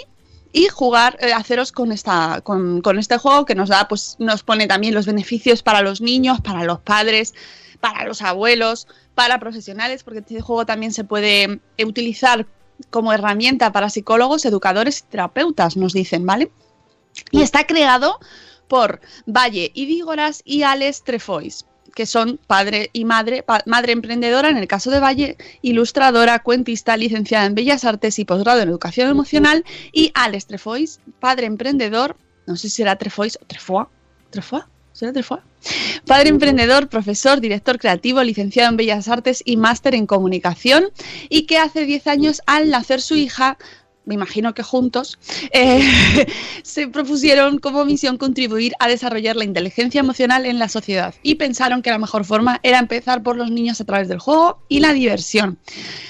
[0.54, 4.44] y jugar, eh, haceros con, esta, con, con este juego que nos da, pues nos
[4.44, 7.34] pone también los beneficios para los niños, para los padres,
[7.82, 12.46] para los abuelos, para profesionales, porque este juego también se puede eh, utilizar
[12.92, 16.52] como herramienta para psicólogos, educadores y terapeutas, nos dicen, ¿vale?
[17.32, 18.20] Y está creado
[18.68, 24.68] por Valle Idígoras y Alex Trefois, que son padre y madre, madre emprendedora en el
[24.68, 30.12] caso de Valle, ilustradora, cuentista, licenciada en Bellas Artes y posgrado en Educación Emocional, y
[30.14, 33.90] Alex Trefois, padre emprendedor, no sé si será Trefois o Trefoa,
[34.30, 35.44] Trefoa, ¿será Trefoa?
[36.06, 40.90] Padre emprendedor, profesor, director creativo, licenciado en Bellas Artes y máster en comunicación,
[41.30, 43.58] y que hace 10 años, al nacer su hija,
[44.06, 45.18] me imagino que juntos,
[45.52, 46.28] eh,
[46.64, 51.82] se propusieron como misión contribuir a desarrollar la inteligencia emocional en la sociedad y pensaron
[51.82, 54.94] que la mejor forma era empezar por los niños a través del juego y la
[54.94, 55.60] diversión.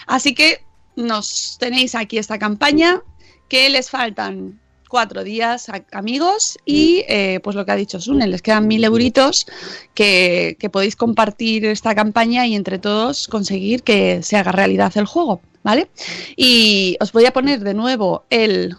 [0.08, 0.64] Así que
[0.96, 3.02] nos tenéis aquí esta campaña
[3.50, 8.42] que les faltan cuatro días, amigos, y eh, pues lo que ha dicho Sune, les
[8.42, 9.46] quedan mil euritos
[9.94, 15.06] que, que podéis compartir esta campaña y entre todos conseguir que se haga realidad el
[15.06, 15.90] juego, ¿vale?
[16.36, 18.76] Y os voy a poner de nuevo el,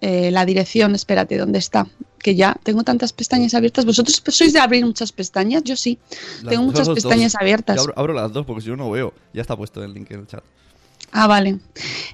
[0.00, 1.86] eh, la dirección, espérate, ¿dónde está?
[2.18, 3.84] Que ya tengo tantas pestañas abiertas.
[3.84, 5.62] ¿Vosotros sois de abrir muchas pestañas?
[5.64, 5.98] Yo sí.
[6.42, 7.40] Las tengo muchas dos, pestañas dos.
[7.40, 7.80] abiertas.
[7.80, 9.14] Abro, abro las dos porque si no, no veo.
[9.32, 10.44] Ya está puesto el link en el chat.
[11.12, 11.58] Ah, vale.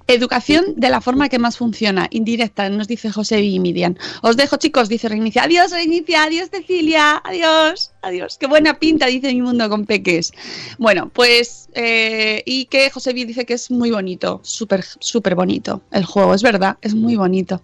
[0.06, 3.96] Educación de la forma que más funciona, indirecta, nos dice José y Miriam.
[4.22, 5.44] Os dejo, chicos, dice Reinicia.
[5.44, 8.38] Adiós, Reinicia, adiós, Cecilia, adiós, adiós.
[8.38, 10.32] Qué buena pinta, dice mi mundo con peques.
[10.78, 15.82] Bueno, pues, eh, y que José B dice que es muy bonito, súper, súper bonito
[15.90, 17.62] el juego, es verdad, es muy bonito.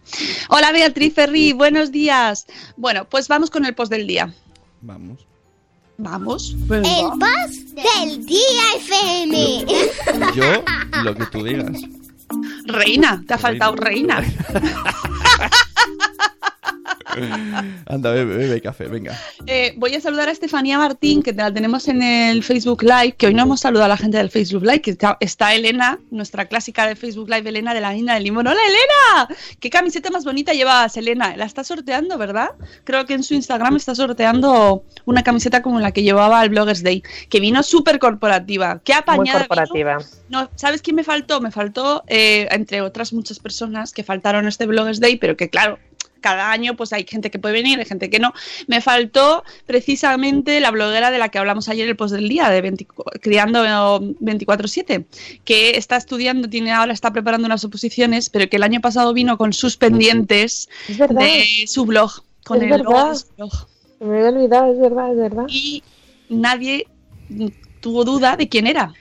[0.48, 2.46] Hola, Beatriz Ferri, buenos días.
[2.76, 4.32] Bueno, pues vamos con el post del día.
[4.80, 5.27] Vamos.
[6.00, 6.54] Vamos.
[6.70, 9.66] El boss del día FM.
[10.32, 10.64] Yo,
[11.02, 11.76] lo que tú digas.
[12.66, 14.22] Reina, te ha faltado reina.
[17.86, 19.18] Anda, bebe, bebe café, venga.
[19.46, 23.26] Eh, voy a saludar a Estefanía Martín, que la tenemos en el Facebook Live, que
[23.26, 26.46] hoy no hemos saludado a la gente del Facebook Live, que está, está Elena, nuestra
[26.46, 28.46] clásica de Facebook Live, Elena de la Niña del Limón.
[28.46, 29.36] ¡Hola, Elena!
[29.60, 31.36] ¿Qué camiseta más bonita llevas, Elena?
[31.36, 32.50] La está sorteando, ¿verdad?
[32.84, 36.82] Creo que en su Instagram está sorteando una camiseta como la que llevaba al Bloggers
[36.82, 38.80] Day, que vino súper corporativa.
[38.84, 39.38] ¡Qué Muy apañada!
[39.38, 39.48] vino.
[39.48, 39.98] corporativa.
[40.28, 41.40] No, ¿sabes quién me faltó?
[41.40, 45.48] Me faltó, eh, entre otras muchas personas que faltaron a este Bloggers Day, pero que
[45.48, 45.78] claro,
[46.20, 48.32] cada año pues hay gente que puede venir, hay gente que no.
[48.66, 52.60] Me faltó precisamente la bloguera de la que hablamos ayer el post del día, de
[52.60, 52.86] 20
[53.20, 55.04] Criando 24-7,
[55.44, 59.38] que está estudiando, tiene ahora está preparando unas oposiciones, pero que el año pasado vino
[59.38, 63.16] con sus pendientes de su blog, con Es el blog.
[64.00, 65.44] Me había olvidado, es verdad, es verdad.
[65.48, 65.82] Y
[66.28, 66.86] nadie
[67.80, 68.92] tuvo duda de quién era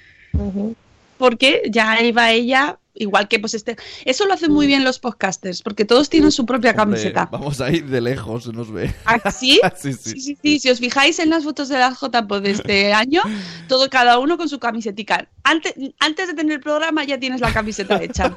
[1.17, 3.75] porque ya iba ella, igual que pues este.
[4.05, 7.27] Eso lo hacen muy bien los podcasters, porque todos tienen su propia Hombre, camiseta.
[7.31, 8.93] vamos a ir de lejos, se nos ve.
[9.05, 9.59] ¿Ah, ¿Sí?
[9.75, 10.11] sí, sí.
[10.11, 10.59] Sí, sí, sí.
[10.59, 13.21] Si os fijáis en las fotos de la JPO de este año,
[13.67, 15.27] todo cada uno con su camisetica.
[15.43, 18.35] Antes, antes de tener el programa ya tienes la camiseta hecha.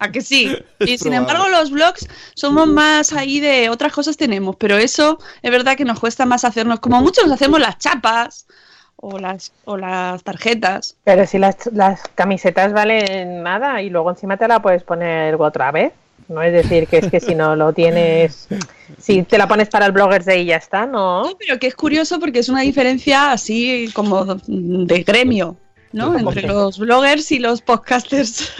[0.00, 0.44] ¿A que sí?
[0.78, 1.16] Y Es sin probable.
[1.16, 5.84] embargo los blogs somos más ahí de otras cosas tenemos, pero eso es verdad que
[5.84, 8.46] nos cuesta más hacernos, como muchos nos hacemos las chapas
[9.00, 10.96] o las, o las tarjetas.
[11.04, 15.70] Pero si las, las camisetas valen nada y luego encima te la puedes poner otra
[15.70, 15.92] vez.
[16.28, 18.48] No es decir que es que si no lo tienes,
[18.98, 21.24] si te la pones para el Bloggers Day y ya está, ¿no?
[21.24, 25.56] No, pero que es curioso porque es una diferencia así como de gremio,
[25.92, 26.18] ¿no?
[26.18, 28.52] Entre los bloggers y los podcasters.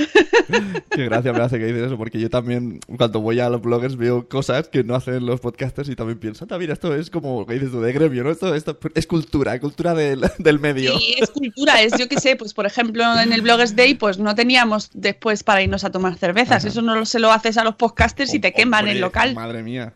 [0.91, 3.97] Qué gracia me hace que dices eso, porque yo también, cuando voy a los bloggers,
[3.97, 7.47] veo cosas que no hacen los podcasters y también pienso, anda, mira, esto es como
[7.47, 8.31] que dices tú, de gremio, ¿no?
[8.31, 10.93] Esto, esto es cultura, cultura del, del medio.
[10.99, 14.19] Y es cultura, es yo qué sé, pues por ejemplo en el Bloggers Day pues
[14.19, 17.77] no teníamos después para irnos a tomar cervezas, eso no se lo haces a los
[17.77, 19.93] podcasters y te queman el Hombre, local, Madre mía.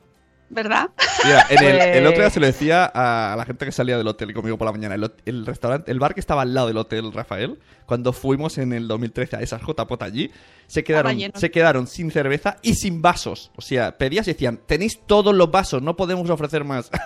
[0.53, 0.91] ¿Verdad?
[1.25, 3.97] Mira, en el, el otro día Pues- se lo decía a, la gente que salía
[3.99, 4.95] del hotel conmigo por la mañana.
[4.95, 8.73] El, el restaurante, el bar que estaba al lado del hotel Rafael, cuando fuimos en
[8.73, 10.31] el 2013 a esas JPOT allí,
[10.67, 13.51] se quedaron, se quedaron sin cerveza y sin vasos.
[13.57, 16.91] O sea, pedías y decían, tenéis todos los vasos, no podemos ofrecer más.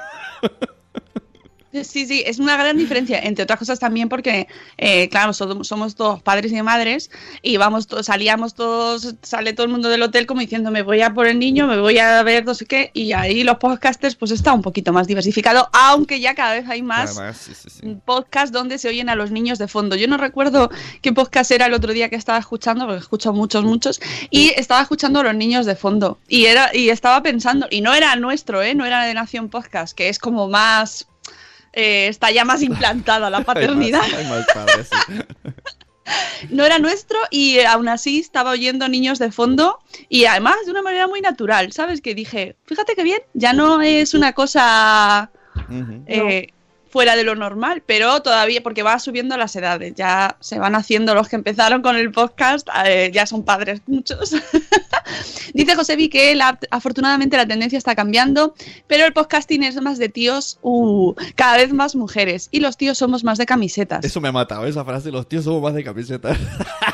[1.84, 4.46] Sí, sí, es una gran diferencia, entre otras cosas también porque,
[4.78, 7.10] eh, claro, somos, somos todos padres y madres
[7.42, 11.02] y vamos todos, salíamos todos, sale todo el mundo del hotel como diciendo me voy
[11.02, 14.16] a por el niño, me voy a ver no sé qué y ahí los podcasters
[14.16, 17.70] pues está un poquito más diversificado, aunque ya cada vez hay más Además, sí, sí,
[17.70, 17.96] sí.
[18.04, 19.96] podcast donde se oyen a los niños de fondo.
[19.96, 20.70] Yo no recuerdo
[21.02, 24.82] qué podcast era el otro día que estaba escuchando, porque escucho muchos, muchos, y estaba
[24.82, 26.18] escuchando a los niños de fondo.
[26.28, 28.74] Y era, y estaba pensando, y no era nuestro, ¿eh?
[28.74, 31.08] no era de Nación Podcast, que es como más.
[31.76, 34.02] Eh, está ya más implantada la paternidad.
[34.02, 36.46] Hay más, hay más padres, sí.
[36.50, 40.70] no era nuestro y eh, aún así estaba oyendo niños de fondo y además de
[40.70, 42.00] una manera muy natural, ¿sabes?
[42.00, 45.30] Que dije, fíjate qué bien, ya no es una cosa
[46.06, 46.48] eh,
[46.88, 51.14] fuera de lo normal, pero todavía porque va subiendo las edades, ya se van haciendo
[51.14, 54.34] los que empezaron con el podcast, eh, ya son padres muchos.
[55.54, 58.54] Dice Josebi que la- afortunadamente la tendencia está cambiando,
[58.86, 62.98] pero el podcasting es más de tíos, uh, cada vez más mujeres, y los tíos
[62.98, 64.04] somos más de camisetas.
[64.04, 65.10] Eso me ha matado, esa frase.
[65.10, 66.36] Los tíos somos más de camisetas.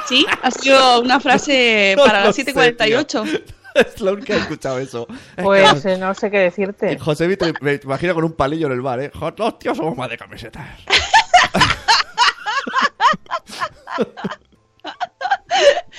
[0.09, 3.43] Sí, ha sido una frase No para lo las sé, 7.48.
[3.75, 5.07] es la única que he escuchado eso.
[5.43, 6.99] Pues eh, no sé qué decirte.
[6.99, 9.11] José Vito, me imagino con un palillo en el bar, ¿eh?
[9.37, 10.67] Los tíos somos más de camisetas.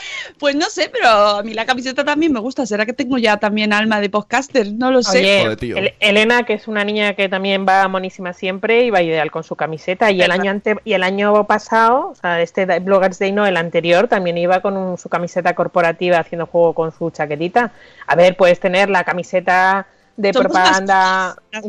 [0.43, 2.65] Pues no sé, pero a mí la camiseta también me gusta.
[2.65, 4.73] ¿Será que tengo ya también alma de podcaster?
[4.73, 5.19] No lo sé.
[5.19, 5.77] Oye, Joder, tío.
[5.77, 9.45] El- Elena, que es una niña que también va monísima siempre y va ideal con
[9.45, 10.11] su camiseta.
[10.11, 13.55] Y el año ante y el año pasado, o sea, este Bloggers Day no, el
[13.55, 17.71] anterior, también iba con un- su camiseta corporativa haciendo juego con su chaquetita.
[18.05, 21.63] A ver, puedes tener la camiseta de Somos propaganda las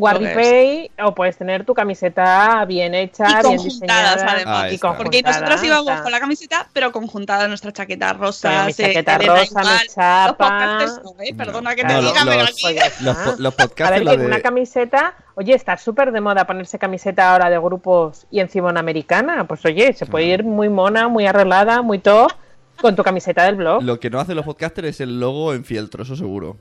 [1.03, 4.13] o puedes tener tu camiseta bien hecha, Y bien diseñada.
[4.13, 4.63] además.
[4.63, 4.97] Ahí y está.
[4.97, 8.65] Porque nosotras íbamos con la camiseta, pero conjuntada nuestra chaqueta rosa.
[8.67, 9.79] Mi chaqueta rosa, mi igual.
[9.85, 10.37] Los chapa.
[10.37, 11.33] podcasters no, ¿eh?
[11.35, 12.75] Perdona que te diga, pero los- aquí...
[13.03, 14.25] Los, los A podcasts, ver, la que de...
[14.27, 18.79] una camiseta, oye, está súper de moda ponerse camiseta ahora de grupos y encima una
[18.79, 19.47] americana.
[19.47, 22.31] Pues oye, se puede ir muy mona, muy arreglada, muy top
[22.79, 23.81] con tu camiseta del blog.
[23.81, 26.57] Lo que no hacen los podcasters es el logo en fieltro, eso seguro.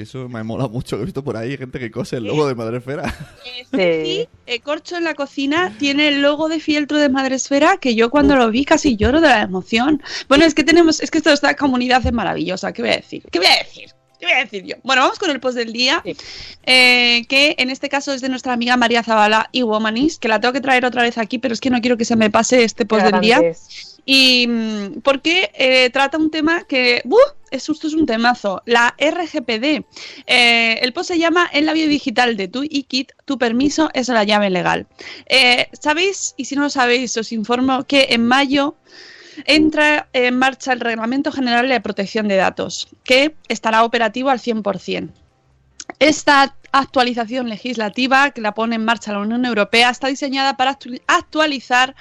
[0.00, 0.96] Que eso me mola mucho.
[0.96, 3.14] que He visto por ahí gente que cose el logo de Madrefera.
[3.44, 7.94] Eh, Ceci, eh, Corcho en la cocina tiene el logo de fieltro de Madresfera que
[7.94, 10.02] yo cuando lo vi casi lloro de la emoción.
[10.26, 12.72] Bueno, es que tenemos, es que esta comunidad es maravillosa.
[12.72, 13.24] ¿Qué voy a decir?
[13.30, 13.90] ¿Qué voy a decir?
[14.18, 14.76] ¿Qué voy a decir yo?
[14.84, 16.16] Bueno, vamos con el post del día, Sí.
[16.64, 20.40] eh, que en este caso es de nuestra amiga María Zavala y Womanis, que la
[20.40, 22.64] tengo que traer otra vez aquí, pero es que no quiero que se me pase
[22.64, 23.38] este post Qué del día.
[23.38, 23.89] es.
[24.06, 27.18] Y mm, porque eh, trata un tema que, ¡buh!
[27.50, 29.84] Es, esto es un temazo, la RGPD.
[30.26, 34.08] Eh, el post se llama En la vida digital de tu IKIT, tu permiso es
[34.08, 34.86] la llave legal.
[35.26, 36.34] Eh, ¿Sabéis?
[36.36, 38.76] Y si no lo sabéis, os informo que en mayo
[39.46, 45.10] entra en marcha el Reglamento General de Protección de Datos, que estará operativo al 100%.
[45.98, 51.02] Esta actualización legislativa que la pone en marcha la Unión Europea está diseñada para actu-
[51.08, 51.96] actualizar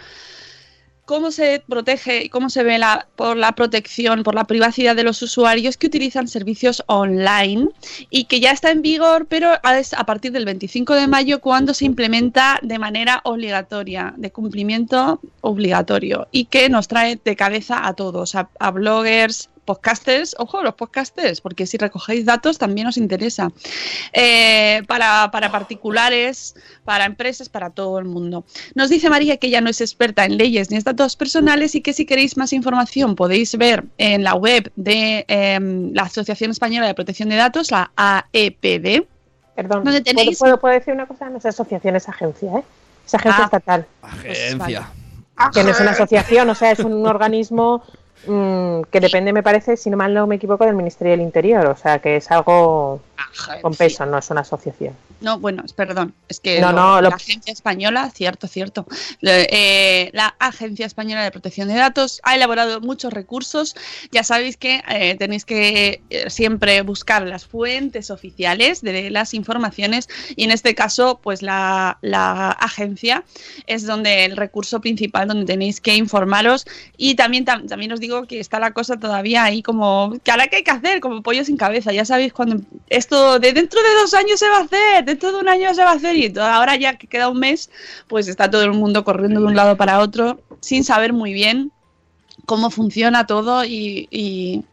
[1.09, 5.01] cómo se protege y cómo se ve la, por la protección, por la privacidad de
[5.01, 7.69] los usuarios que utilizan servicios online
[8.11, 11.73] y que ya está en vigor, pero es a partir del 25 de mayo cuando
[11.73, 17.93] se implementa de manera obligatoria, de cumplimiento obligatorio y que nos trae de cabeza a
[17.93, 23.49] todos, a bloggers, podcasters, ojo, los podcasters, porque si recogéis datos también os interesa,
[24.13, 26.55] Eh, para, para particulares,
[26.85, 28.43] para empresas, para todo el mundo.
[28.73, 31.81] Nos dice María que ella no es experta en leyes ni en datos personales y
[31.81, 36.87] que si queréis más información podéis ver en la web de em, la Asociación Española
[36.87, 39.03] de Protección de Datos, la AEPD.
[39.55, 40.39] Perdón, ¿Dónde ¿puedo, tenéis?
[40.39, 41.29] puedo, puedo decir una cosa?
[41.29, 42.63] No es asociación, es agencia, ¿eh?
[43.05, 43.45] Es agencia Ah.
[43.45, 43.85] estatal.
[44.01, 44.89] Agencia.
[45.53, 47.81] Que no es una asociación, o sea, es un organismo
[48.27, 51.65] mm, que depende, me parece, si no mal no me equivoco, del Ministerio del Interior.
[51.67, 53.01] O sea, que es algo
[53.61, 54.95] con peso, no es una asociación.
[55.21, 58.85] No, bueno, es- perdón, es que No, lo- no, lo- la Agencia Española, cierto, cierto,
[59.21, 63.75] eh, la Agencia Española de Protección de Datos ha elaborado muchos recursos.
[64.11, 70.07] Ya sabéis que eh, tenéis que eh, siempre buscar las fuentes oficiales de las informaciones
[70.35, 73.23] y en este caso, pues la, la agencia
[73.67, 76.65] es donde el recurso principal donde tenéis que informaros
[76.97, 80.47] y también, tam- también os digo que está la cosa todavía ahí como que ahora
[80.47, 81.91] qué hay que hacer, como pollo sin cabeza.
[81.91, 82.61] Ya sabéis cuando
[83.09, 85.91] de dentro de dos años se va a hacer, dentro de un año se va
[85.91, 86.15] a hacer.
[86.15, 87.69] Y todo- ahora ya que queda un mes,
[88.07, 91.71] pues está todo el mundo corriendo de un lado para otro sin saber muy bien
[92.45, 94.63] cómo funciona todo y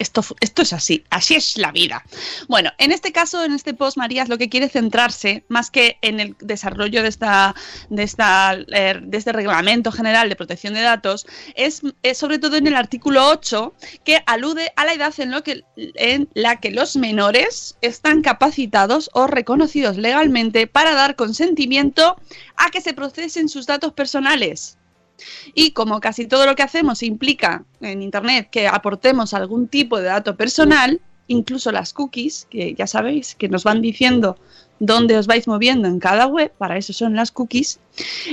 [0.00, 2.04] esto, esto es así, así es la vida.
[2.48, 6.18] Bueno, en este caso, en este post, Marías lo que quiere centrarse, más que en
[6.18, 7.54] el desarrollo de, esta,
[7.90, 12.56] de, esta, eh, de este reglamento general de protección de datos, es, es sobre todo
[12.56, 16.70] en el artículo 8, que alude a la edad en, lo que, en la que
[16.70, 22.16] los menores están capacitados o reconocidos legalmente para dar consentimiento
[22.56, 24.78] a que se procesen sus datos personales.
[25.54, 30.04] Y como casi todo lo que hacemos implica en Internet que aportemos algún tipo de
[30.04, 34.36] dato personal, incluso las cookies, que ya sabéis, que nos van diciendo
[34.80, 37.78] dónde os vais moviendo en cada web, para eso son las cookies,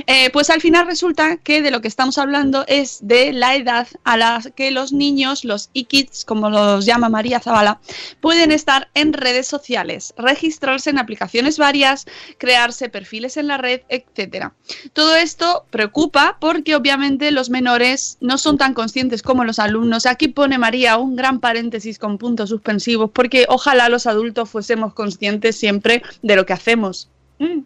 [0.06, 3.88] eh, pues al final resulta que de lo que estamos hablando es de la edad
[4.04, 7.80] a la que los niños, los e-kids, como los llama María Zavala,
[8.20, 12.06] pueden estar en redes sociales, registrarse en aplicaciones varias,
[12.38, 14.54] crearse perfiles en la red, etcétera.
[14.92, 20.06] Todo esto preocupa porque obviamente los menores no son tan conscientes como los alumnos.
[20.06, 25.56] Aquí pone María un gran paréntesis con puntos suspensivos porque ojalá los adultos fuésemos conscientes
[25.56, 27.08] siempre de lo que hacemos.
[27.38, 27.60] Mm.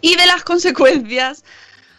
[0.00, 1.44] Y de las consecuencias.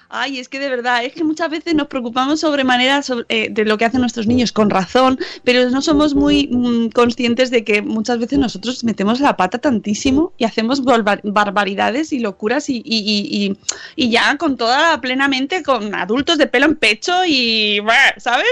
[0.09, 3.65] Ay, es que de verdad, es que muchas veces nos preocupamos sobremanera sobre, eh, de
[3.65, 7.81] lo que hacen nuestros niños con razón, pero no somos muy mm, conscientes de que
[7.81, 12.81] muchas veces nosotros metemos la pata tantísimo y hacemos barbar- barbaridades y locuras y, y-
[12.85, 13.57] y- y-
[13.97, 17.81] y ya con toda plenamente con adultos de pelo en pecho y,
[18.15, 18.47] ¿sabes?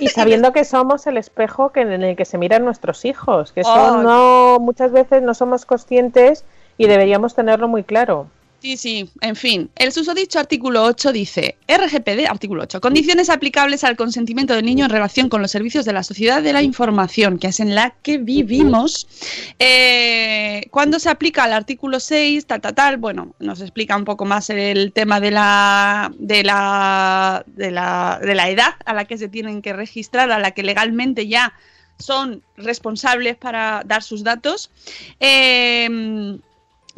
[0.00, 3.60] Y sabiendo que somos el espejo que, en el que se miran nuestros hijos, que
[3.60, 4.02] eso Oh.
[4.02, 6.44] no muchas veces no somos conscientes
[6.76, 8.28] y deberíamos tenerlo muy claro.
[8.60, 9.70] Sí, sí, en fin.
[9.76, 14.90] El susodicho artículo 8 dice, RGPD, artículo 8, condiciones aplicables al consentimiento del niño en
[14.90, 18.18] relación con los servicios de la sociedad de la información, que es en la que
[18.18, 19.06] vivimos.
[19.60, 24.24] Eh, cuando se aplica al artículo 6, tal, tal, tal, bueno, nos explica un poco
[24.24, 29.18] más el tema de la, de la, de la, de la edad a la que
[29.18, 31.52] se tienen que registrar, a la que legalmente ya
[32.00, 34.72] son responsables para dar sus datos.
[35.20, 36.38] Eh,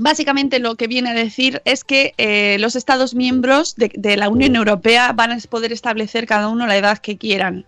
[0.01, 4.57] Básicamente lo que viene a decir es que eh, los Estados miembros de, la Unión
[4.57, 7.66] Europea van a poder establecer cada uno la edad que quieran.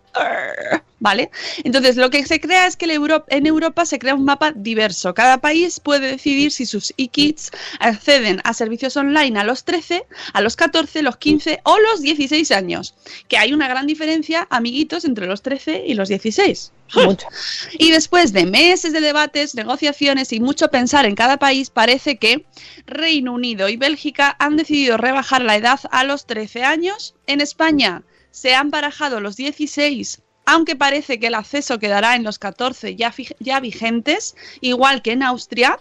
[0.99, 1.30] ¿Vale?
[1.62, 5.12] Entonces lo que se crea es que en Europa se crea un mapa diverso.
[5.12, 10.41] Cada país puede decidir si sus e-kids acceden a servicios online a los 13, a
[10.41, 12.95] los 14, los 15 o los 16 años.
[13.28, 16.72] Que hay una gran diferencia, amiguitos, entre los 13 y los 16.
[17.78, 22.47] Y después de meses de debates, negociaciones y mucho pensar en cada país, parece que
[22.86, 27.14] Reino Unido y Bélgica han decidido rebajar la edad a los 13 años.
[27.26, 32.38] En España se han barajado los 16, aunque parece que el acceso quedará en los
[32.38, 35.78] 14 ya, vigentes, igual que en Austria.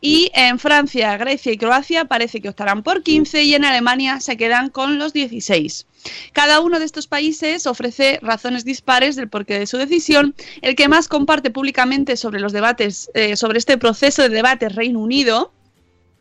[0.00, 4.36] Y en Francia, Grecia y Croacia parece que optarán por 15 y en Alemania se
[4.36, 5.86] quedan con los 16.
[6.32, 10.34] Cada uno de estos países ofrece razones dispares del porqué de su decisión.
[10.62, 14.98] El que más comparte públicamente sobre los debates, eh, sobre este proceso de debate Reino
[14.98, 15.52] Unido,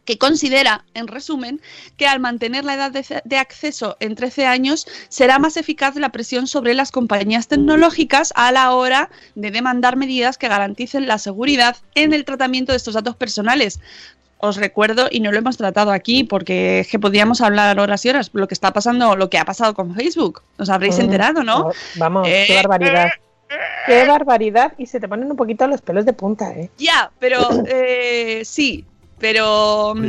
[0.05, 1.61] que considera, en resumen,
[1.97, 6.09] que al mantener la edad de, de acceso en 13 años será más eficaz la
[6.09, 11.77] presión sobre las compañías tecnológicas a la hora de demandar medidas que garanticen la seguridad
[11.95, 13.79] en el tratamiento de estos datos personales.
[14.43, 18.09] Os recuerdo, y no lo hemos tratado aquí porque es que podríamos hablar horas y
[18.09, 20.41] horas, lo que está pasando, lo que ha pasado con Facebook.
[20.57, 21.69] Os habréis Mm, enterado, ¿no?
[21.97, 23.09] Vamos, Eh, qué barbaridad.
[23.85, 24.73] Qué barbaridad.
[24.79, 26.71] Y se te ponen un poquito los pelos de punta, ¿eh?
[26.79, 28.83] Ya, pero eh, sí,
[29.21, 30.07] pero mm,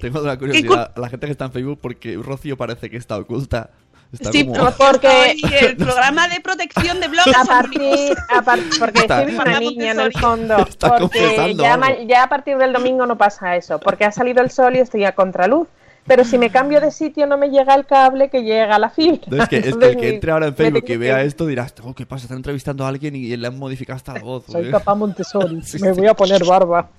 [0.00, 0.92] Tengo una curiosidad.
[0.96, 3.70] La gente que está en Facebook, porque Rocío parece que está oculta.
[4.12, 4.54] Está sí, como...
[4.78, 9.34] Porque- porque el programa de protección de blogs A partir, a par- porque Está- soy
[9.34, 10.56] una niña en el fondo.
[10.58, 11.78] Está Porque ya, algo.
[11.78, 14.78] ma- ya a partir del domingo no pasa eso, porque ha salido el sol y
[14.80, 15.66] estoy a contraluz.
[16.06, 18.90] Pero si me cambio de sitio no me llega el cable que llega a la
[18.90, 19.20] fibra.
[19.26, 21.74] No, es que, es que el que entre ahora en Facebook y vea esto dirás,
[21.82, 22.24] oh, ¿qué pasa?
[22.26, 24.44] Están entrevistando a alguien y le han modificado hasta la voz.
[24.46, 24.70] Soy güey".
[24.70, 25.98] papá Montessori, Sí, me sí.
[26.00, 26.90] voy a poner barba.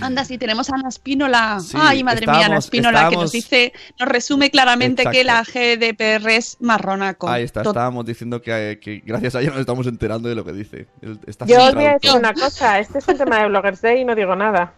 [0.00, 1.58] Anda, si tenemos a Ana Espínola.
[1.60, 5.42] Sí, Ay, madre mía, Ana Espínola, que nos dice, nos resume claramente que la.
[5.42, 7.28] GDPR es marronaco.
[7.28, 10.52] Ahí está, estábamos diciendo que, que gracias a ella nos estamos enterando de lo que
[10.52, 10.86] dice.
[11.26, 14.00] Está Yo os voy a decir una cosa, este es un tema de Bloggers Day
[14.00, 14.72] y no digo nada.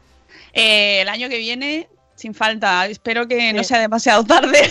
[0.53, 3.69] Eh, el año que viene, sin falta, espero que no Sí.
[3.69, 4.59] sea demasiado tarde.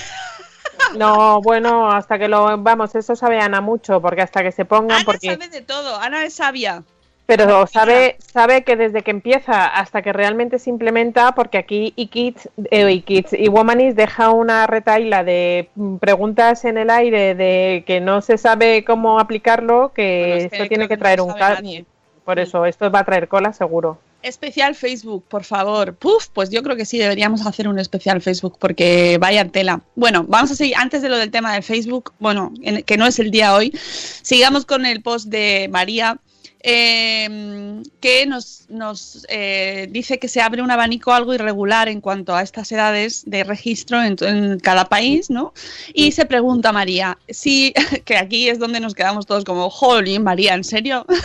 [0.98, 2.58] No, bueno, hasta que lo...
[2.58, 4.98] Vamos, eso sabe Ana mucho, porque hasta que se pongan...
[4.98, 6.84] Ana porque sabe de todo, Ana es sabia.
[7.26, 12.50] Pero sabe, sabe que desde que empieza hasta que realmente se implementa, porque aquí eKids,
[12.70, 18.02] eh, eKids y Womanis deja una retaila de mm, preguntas en el aire de que
[18.02, 21.40] no se sabe cómo aplicarlo, que Bueno, es que esto tiene que traer un sabe
[21.40, 21.86] ca- nadie.
[22.26, 24.00] Por eso, esto va a traer cola seguro.
[24.22, 25.96] Especial Facebook, por favor.
[25.96, 29.82] Puf, pues yo creo que sí, deberíamos hacer un especial Facebook porque vaya tela.
[29.96, 33.06] Bueno, vamos a seguir, antes de lo del tema del Facebook, bueno, en- que no
[33.06, 33.72] es el día hoy,
[34.22, 36.18] sigamos con el post de María.
[36.64, 42.36] Eh, que nos, nos eh, dice que se abre un abanico algo irregular en cuanto
[42.36, 45.54] a estas edades de registro en, en cada país, ¿no?
[45.94, 47.74] Y se pregunta María, si,
[48.06, 51.06] que aquí es donde nos quedamos todos como, jolín, María, ¿en serio?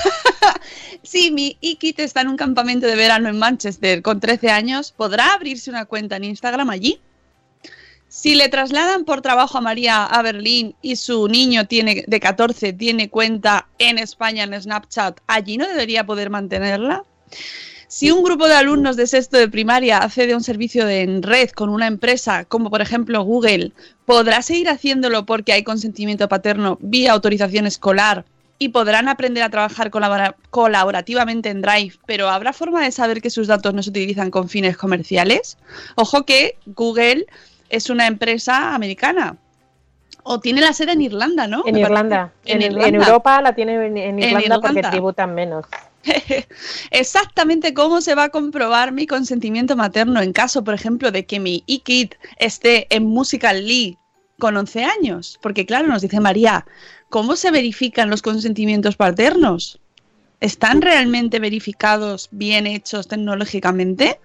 [1.02, 5.32] Si mi Ikit está en un campamento de verano en Manchester con 13 años, ¿podrá
[5.32, 7.00] abrirse una cuenta en Instagram allí?
[8.20, 12.72] Si le trasladan por trabajo a María a Berlín y su niño tiene, de 14
[12.72, 17.04] tiene cuenta en España en Snapchat, ¿allí no debería poder mantenerla?
[17.86, 21.22] Si un grupo de alumnos de sexto de primaria accede a un servicio de en
[21.22, 23.70] red con una empresa, como por ejemplo Google,
[24.04, 28.24] ¿podrá seguir haciéndolo porque hay consentimiento paterno vía autorización escolar
[28.58, 33.30] y podrán aprender a trabajar colabora- colaborativamente en Drive, pero ¿habrá forma de saber que
[33.30, 35.56] sus datos no se utilizan con fines comerciales?
[35.94, 37.26] Ojo que Google
[37.68, 39.36] es una empresa americana.
[40.22, 41.62] O tiene la sede en Irlanda, ¿no?
[41.66, 42.32] En Irlanda.
[42.44, 42.88] En, Irlanda.
[42.88, 45.64] en Europa la tiene en, Irlanda porque tributan menos.
[46.90, 51.40] Exactamente cómo se va a comprobar mi consentimiento materno en caso, por ejemplo, de que
[51.40, 53.98] mi e-kid esté en Musical.ly
[54.38, 55.38] con 11 años.
[55.42, 56.66] Porque claro, nos dice María,
[57.08, 59.80] ¿cómo se verifican los consentimientos paternos?
[60.40, 64.20] ¿Están realmente verificados, bien hechos tecnológicamente?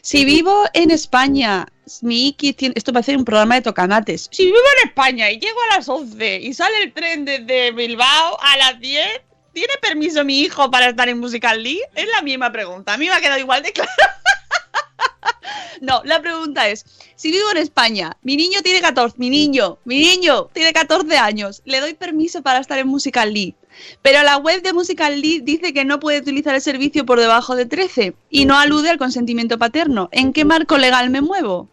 [0.00, 1.66] Si vivo en España,
[2.02, 4.28] mi Iki tiene, esto parece un programa de tocanates.
[4.30, 8.38] Si vivo en España y llego a las 11 y sale el tren desde Bilbao
[8.40, 11.80] a las 10, ¿tiene permiso mi hijo para estar en Musical.ly?
[11.96, 12.92] Es la misma pregunta.
[12.92, 13.90] A mí me ha quedado igual de claro.
[15.80, 16.84] No, la pregunta es,
[17.16, 21.62] si vivo en España, mi niño tiene 14, mi niño, mi niño tiene 14 años,
[21.64, 23.54] le doy permiso para estar en Musical.ly,
[24.02, 27.66] pero la web de Musical.ly dice que no puede utilizar el servicio por debajo de
[27.66, 30.08] 13 y no alude al consentimiento paterno.
[30.12, 31.68] ¿En qué marco legal me muevo?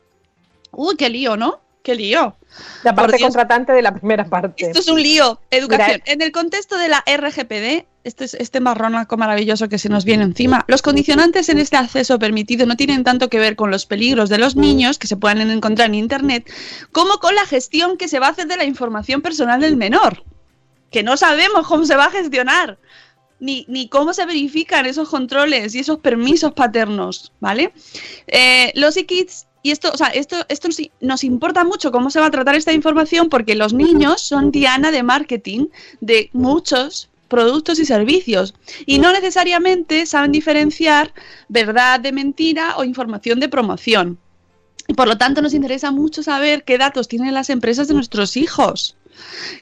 [0.72, 1.62] Uy, qué lío, ¿no?
[1.84, 2.36] Qué lío.
[2.84, 4.68] La parte contratante de la primera parte.
[4.68, 5.42] Esto es un lío.
[5.52, 6.00] Educación.
[6.06, 10.06] Mira, En el contexto de la RGPD, este, es- este marronaco maravilloso que se nos
[10.06, 13.86] viene encima, los condicionantes en este acceso permitido no tienen tanto que ver con los
[13.86, 16.50] peligros de los niños que se pueden encontrar en Internet,
[16.94, 20.24] como con la gestión que se va a hacer de la información personal del menor,
[20.94, 22.78] que no sabemos cómo se va a gestionar.
[23.40, 27.74] Ni, ni cómo se verifican esos controles y esos permisos paternos, ¿vale?
[28.28, 30.70] Eh, los e-kids, y esto, o sea, esto, esto
[31.02, 34.92] nos, importa mucho cómo se va a tratar esta información porque los niños son diana
[34.92, 35.68] de marketing
[36.00, 38.54] de muchos productos y servicios
[38.86, 41.14] y no necesariamente saben diferenciar
[41.48, 44.20] verdad de mentira o información de promoción.
[44.88, 48.36] Y por lo tanto nos interesa mucho saber qué datos tienen las empresas de nuestros
[48.38, 48.98] hijos.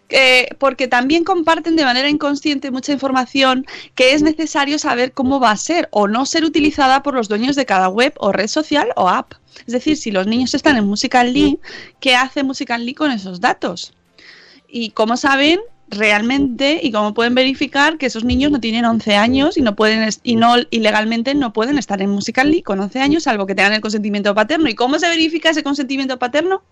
[0.09, 5.51] Eh, porque también comparten de manera inconsciente mucha información que es necesario saber cómo va
[5.51, 8.89] a ser o no ser utilizada por los dueños de cada web o red social
[8.95, 9.33] o app.
[9.65, 11.59] Es decir, si los niños están en Musical.ly,
[11.99, 13.93] ¿qué hace Musical.ly con esos datos?
[14.67, 19.57] Y cómo saben realmente y cómo pueden verificar que esos niños no tienen 11 años
[19.57, 23.45] y no pueden y no ilegalmente no pueden estar en Musical.ly con 11 años salvo
[23.45, 24.69] que tengan el consentimiento paterno.
[24.69, 26.63] ¿Y cómo se verifica ese consentimiento paterno?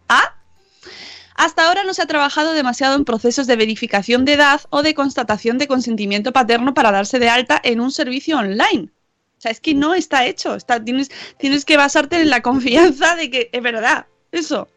[1.40, 4.94] Hasta ahora no se ha trabajado demasiado en procesos de verificación de edad o de
[4.94, 8.90] constatación de consentimiento paterno para darse de alta en un servicio online.
[9.38, 10.58] O sea, es que no está hecho.
[10.84, 14.06] Tienes, tienes que basarte en la confianza de que es verdad.
[14.34, 14.68] Eso.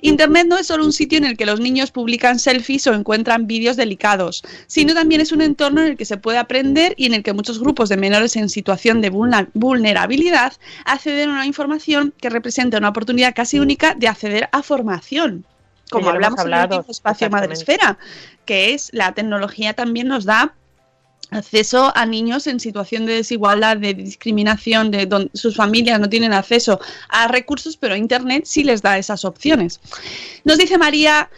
[0.00, 3.46] Internet no es solo un sitio en el que los niños publican selfies o encuentran
[3.46, 7.12] vídeos delicados, sino también es un entorno en el que se puede aprender y en
[7.12, 10.54] el que muchos grupos de menores en situación de vulnerabilidad
[10.86, 15.44] acceden a una información que representa una oportunidad casi única de acceder a formación.
[15.90, 17.30] Como hablamos en el hablado, espacio.
[17.30, 17.98] Madresfera,
[18.44, 20.54] que es la tecnología también nos da
[21.30, 26.32] acceso a niños en situación de desigualdad, de discriminación, de donde sus familias no tienen
[26.32, 29.80] acceso a recursos, pero Internet sí les da esas opciones.
[30.44, 31.30] Nos dice María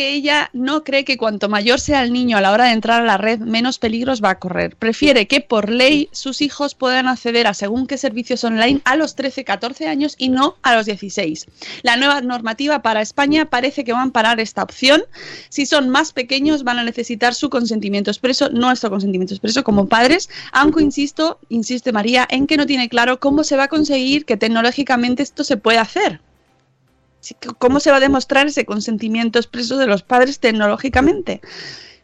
[0.00, 3.02] que ella no cree que cuanto mayor sea el niño a la hora de entrar
[3.02, 4.74] a la red, menos peligros va a correr.
[4.76, 9.14] Prefiere que por ley sus hijos puedan acceder a según qué servicios online a los
[9.14, 11.48] 13-14 años y no a los 16.
[11.82, 15.02] La nueva normativa para España parece que va a amparar esta opción.
[15.50, 20.30] Si son más pequeños van a necesitar su consentimiento expreso, nuestro consentimiento expreso como padres,
[20.52, 24.38] aunque insisto, insiste María, en que no tiene claro cómo se va a conseguir que
[24.38, 26.22] tecnológicamente esto se pueda hacer.
[27.58, 31.40] ¿Cómo se va a demostrar ese consentimiento expreso de los padres tecnológicamente?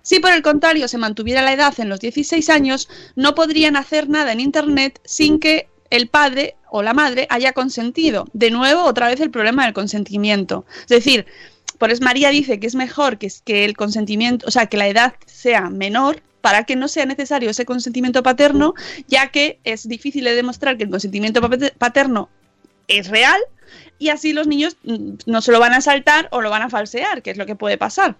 [0.02, 4.08] Si por el contrario se mantuviera la edad en los 16 años, no podrían hacer
[4.08, 8.26] nada en Internet sin que el padre o la madre haya consentido.
[8.32, 10.64] De nuevo, otra vez el problema del consentimiento.
[10.82, 11.26] Es decir,
[11.78, 14.88] por eso María dice que es mejor que, que el consentimiento, o sea, que la
[14.88, 18.74] edad sea menor para que no sea necesario ese consentimiento paterno,
[19.08, 22.28] ya que es difícil de demostrar que el consentimiento pater- paterno
[22.88, 23.40] es real
[23.98, 26.70] y así los niños mm, no se lo van a saltar o lo van a
[26.70, 28.16] falsear, que es lo que puede pasar.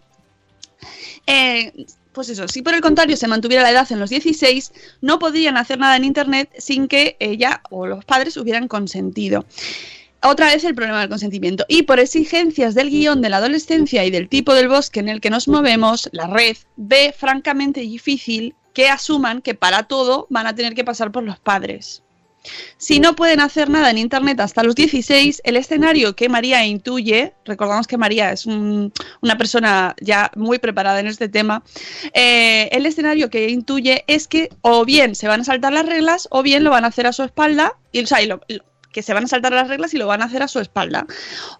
[1.27, 5.19] Eh, pues eso, si por el contrario se mantuviera la edad en los 16, no
[5.19, 9.45] podrían hacer nada en Internet sin que ella o los padres hubieran consentido.
[10.23, 11.67] Otra vez el problema del consentimiento.
[11.69, 15.21] Y por exigencias del guion de la adolescencia y del tipo del bosque en el
[15.21, 20.55] que nos movemos, la red ve francamente difícil que asuman que para todo van a
[20.55, 22.03] tener que pasar por los padres.
[22.79, 27.33] Si no pueden hacer nada en Internet hasta los 16, el escenario que María intuye,
[27.45, 28.93] recordamos que María es un-
[29.23, 31.63] una persona ya muy preparada en este tema,
[32.13, 36.29] eh, el escenario que intuye es que o bien se van a saltar las reglas
[36.31, 38.41] o bien lo van a hacer a su espalda, y, o sea, y lo-
[38.97, 41.07] que se van a saltar las reglas y lo van a hacer a su espalda.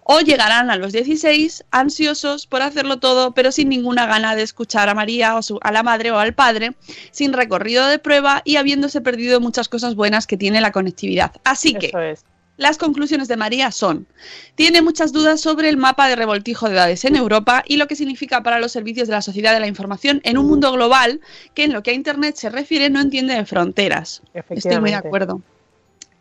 [0.03, 4.89] O llegarán a los 16 ansiosos por hacerlo todo, pero sin ninguna gana de escuchar
[4.89, 6.71] a María o su- a la madre o al padre,
[7.11, 11.31] sin recorrido de prueba y habiéndose perdido muchas cosas buenas que tiene la conectividad.
[11.43, 12.25] Así que Eso es.
[12.57, 14.07] las conclusiones de María son,
[14.55, 17.95] tiene muchas dudas sobre el mapa de revoltijo de edades en Europa y lo que
[17.95, 21.21] significa para los servicios de la sociedad de la información en un mundo global
[21.53, 24.23] que en lo que a Internet se refiere no entiende de fronteras.
[24.57, 25.41] Estoy muy de acuerdo.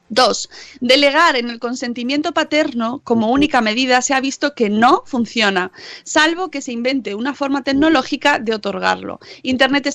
[0.09, 0.49] Dos,
[0.81, 5.73] delegar en el consentimiento paterno como única medida se ha visto que no funciona,
[6.05, 9.19] salvo que se invente una forma tecnológica de otorgarlo.
[9.43, 9.87] Internet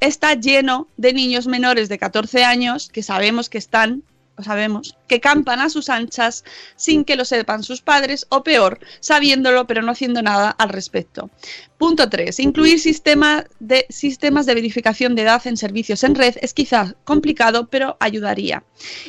[0.00, 4.02] está, lleno de niños menores de 14 años que sabemos que están,
[4.36, 6.44] o sabemos, que campan a sus anchas
[6.76, 11.30] sin que lo sepan sus padres o peor, sabiéndolo pero no haciendo nada al respecto.
[11.78, 12.38] Punto 3.
[12.38, 17.68] Incluir sistema de, sistemas de verificación de edad en servicios en red es quizás complicado,
[17.68, 18.62] pero ayudaría.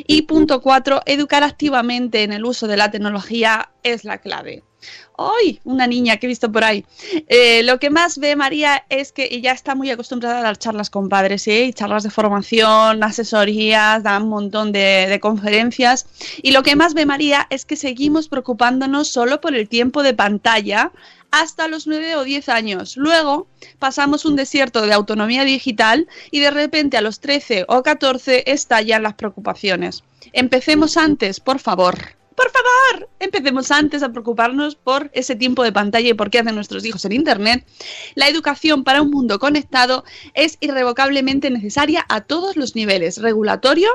[0.07, 1.01] Y punto 4.
[1.05, 4.63] Educar activamente en el uso de la tecnología es la clave.
[5.17, 5.59] ¡Ay!
[5.63, 6.85] Una niña que he visto por ahí.
[7.27, 10.89] Eh, lo que más ve María es que ella está muy acostumbrada a dar charlas
[10.89, 11.71] con padres, ¿eh?
[11.75, 15.90] Charlas de formación, asesorías, da un montón de conferencias.
[16.41, 20.13] Y lo que más ve María es que seguimos preocupándonos solo por el tiempo de
[20.13, 20.91] pantalla
[21.31, 22.97] hasta los 9 o 10 años.
[22.97, 23.47] Luego
[23.79, 29.03] pasamos un desierto de autonomía digital y de repente a los 13 o 14 estallan
[29.03, 30.03] las preocupaciones.
[30.33, 31.97] Empecemos antes, por favor.
[32.35, 36.55] Por favor, empecemos antes a preocuparnos por ese tiempo de pantalla y por qué hacen
[36.55, 37.65] nuestros hijos en Internet.
[38.15, 43.91] La educación para un mundo conectado es irrevocablemente necesaria a todos los niveles, regulatorio,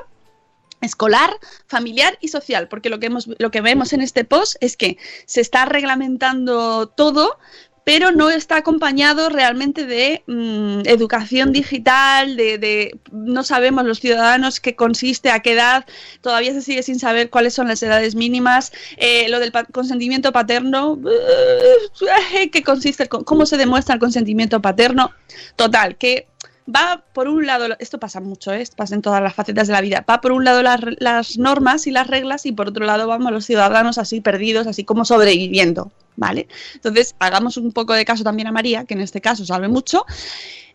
[0.80, 1.30] escolar,
[1.66, 4.98] familiar y social, porque lo que, hemos, lo que vemos en este post es que
[5.24, 7.38] se está reglamentando todo,
[7.86, 14.74] pero no está acompañado realmente de mm, educación digital, de, no sabemos los ciudadanos qué
[14.74, 15.86] consiste, a qué edad,
[16.20, 20.98] todavía se sigue sin saber cuáles son las edades mínimas, eh, lo del consentimiento paterno,
[21.08, 25.12] eh, qué consiste, cómo se demuestra el consentimiento paterno,
[25.54, 26.26] total, que
[26.74, 28.60] va por un lado, esto pasa mucho, ¿eh?
[28.60, 31.38] Esto pasa en todas las facetas de la vida, va por un lado las, las
[31.38, 35.04] normas y las reglas y por otro lado vamos los ciudadanos así perdidos, así como
[35.04, 36.48] sobreviviendo, ¿vale?
[36.74, 40.04] Entonces, hagamos un poco de caso también a María, que en este caso sabe mucho,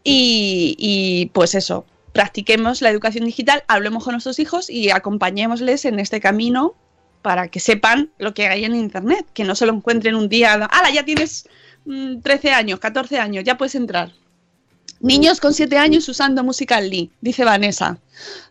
[0.04, 6.20] y, pues eso, practiquemos la educación digital, hablemos con nuestros hijos y acompañémosles en este
[6.20, 6.74] camino
[7.22, 10.54] para que sepan lo que hay en Internet, que no se lo encuentren un día,
[10.54, 11.48] ¡hala, ya tienes
[11.86, 14.12] mm, 13 años, 14 años, ya puedes entrar!
[15.02, 17.98] Niños con 7 años usando Musical.ly, dice Vanessa.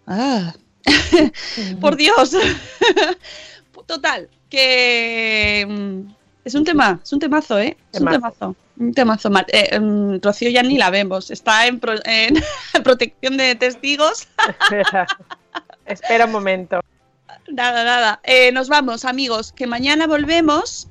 [0.07, 0.55] Ah.
[1.81, 2.33] Por Dios.
[3.87, 6.13] Total, que mm,
[6.45, 7.77] es un tema, es un temazo, ¿eh?
[7.93, 8.57] Es un Temazo.
[8.79, 9.31] Un temazo.
[9.49, 12.35] Eh, mm, Rocío ya ni la vemos, está en, pro- en
[12.85, 14.29] protección de testigos.
[14.49, 15.07] Espera,
[15.87, 16.81] espera un momento.
[17.49, 18.21] Nada, nada.
[18.23, 20.87] Eh, nos vamos, amigos, que mañana volvemos.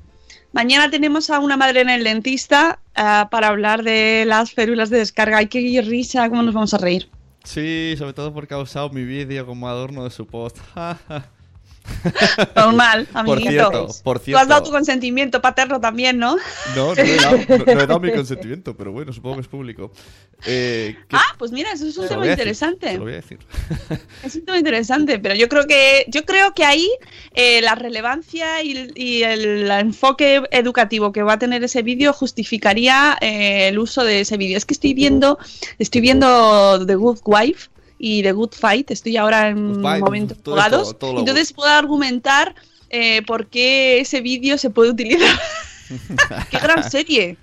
[0.52, 4.98] Mañana tenemos a una madre en el dentista ah, para hablar de las férulas de
[4.98, 5.38] descarga.
[5.38, 7.08] Ay, qué risa, cómo nos vamos a reír.
[7.44, 10.58] Sí, sobre todo porque ha usado mi vídeo como adorno de su post.
[12.56, 13.50] Normal, por amiguito.
[13.50, 14.78] cierto, por Tú has dado tu cierto.
[14.78, 16.36] consentimiento paterno también, ¿no?
[16.76, 19.48] No, no he, dado, no- no he dado mi consentimiento, pero bueno, supongo que es
[19.48, 19.92] público.
[20.46, 22.86] Eh, ¿qué- Ah, pues mira, eso es un tema decir, interesante.
[22.88, 23.38] te lo voy a decir.
[24.22, 26.90] Es un tema interesante, pero yo creo que yo creo que ahí
[27.34, 33.16] eh, la relevancia y, y el enfoque educativo que va a tener ese vídeo justificaría
[33.20, 34.56] eh, el uso de ese vídeo.
[34.56, 35.38] Es que estoy viendo
[35.78, 37.69] estoy viendo The Good Wife
[38.02, 38.90] y The Good Fight.
[38.90, 40.98] Estoy ahora en Fight, momentos todo jugados.
[40.98, 42.54] todo Entonces puedo argumentar
[42.88, 45.38] eh, por qué ese vídeo se puede utilizar.
[46.50, 47.36] qué gran serie.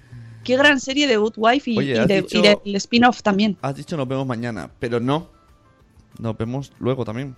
[0.43, 3.21] Qué gran serie de Good Wife y, Oye, y has de- dicho- y del spin-off
[3.21, 3.57] también.
[3.61, 5.29] Has dicho nos vemos mañana, pero no.
[6.19, 7.35] Nos vemos luego también.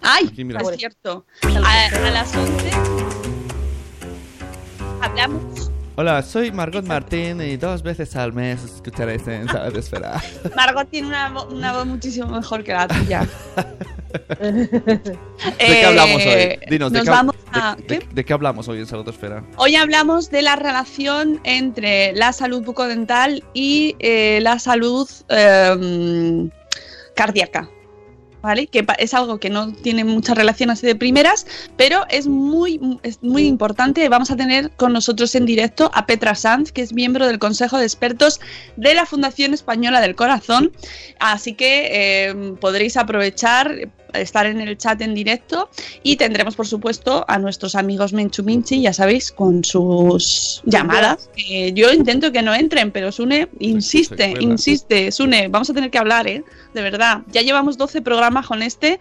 [0.00, 0.28] ¡Ay!
[0.32, 1.26] Aquí, es cierto.
[1.42, 2.70] A, a las 11
[5.00, 5.70] hablamos.
[5.98, 10.22] Hola, soy Margot Martín y dos veces al mes escucharéis en Sala de Esfera.
[10.54, 13.26] Margot tiene una, una voz muchísimo mejor que la tuya.
[14.38, 15.08] ¿De
[15.58, 16.58] qué hablamos hoy?
[16.68, 17.10] Dinos, ¿de qué,
[17.52, 18.08] a- de- ¿qué?
[18.12, 19.10] de qué hablamos hoy en Salud?
[19.56, 26.50] Hoy hablamos de la relación entre la salud bucodental y eh, la salud em,
[27.14, 27.70] cardíaca.
[28.46, 28.68] ¿Vale?
[28.68, 33.20] Que es algo que no tiene mucha relación así de primeras, pero es muy, es
[33.20, 34.08] muy importante.
[34.08, 37.76] Vamos a tener con nosotros en directo a Petra Sanz, que es miembro del Consejo
[37.76, 38.38] de Expertos
[38.76, 40.70] de la Fundación Española del Corazón.
[41.18, 45.68] Así que em, podréis aprovechar estar en el chat en directo
[46.02, 51.28] y tendremos, por supuesto, a nuestros amigos Menchu Minchi, ya sabéis, con sus llamadas.
[51.36, 54.42] que yo intento que no entren, pero Sune insiste, cuela.
[54.42, 55.12] insiste.
[55.12, 56.44] Sune, vamos a tener que hablar, ¿eh?
[56.74, 57.22] De verdad.
[57.32, 58.98] Ya llevamos 12 programas con este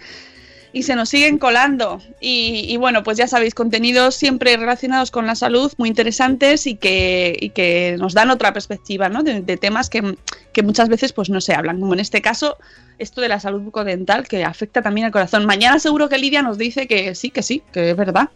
[0.76, 2.02] y se nos siguen colando.
[2.20, 6.76] Y, y bueno, pues ya sabéis, contenidos siempre relacionados con la salud, muy interesantes y
[6.76, 9.24] que, y que nos dan otra perspectiva, ¿no?
[9.24, 10.18] De, de temas que,
[10.52, 12.58] que muchas veces pues no se hablan, como en este caso
[13.00, 15.46] esto de la salud bucodental que afecta también al corazón.
[15.46, 18.30] Mañana seguro que Lidia nos dice que sí, que sí, que es verdad.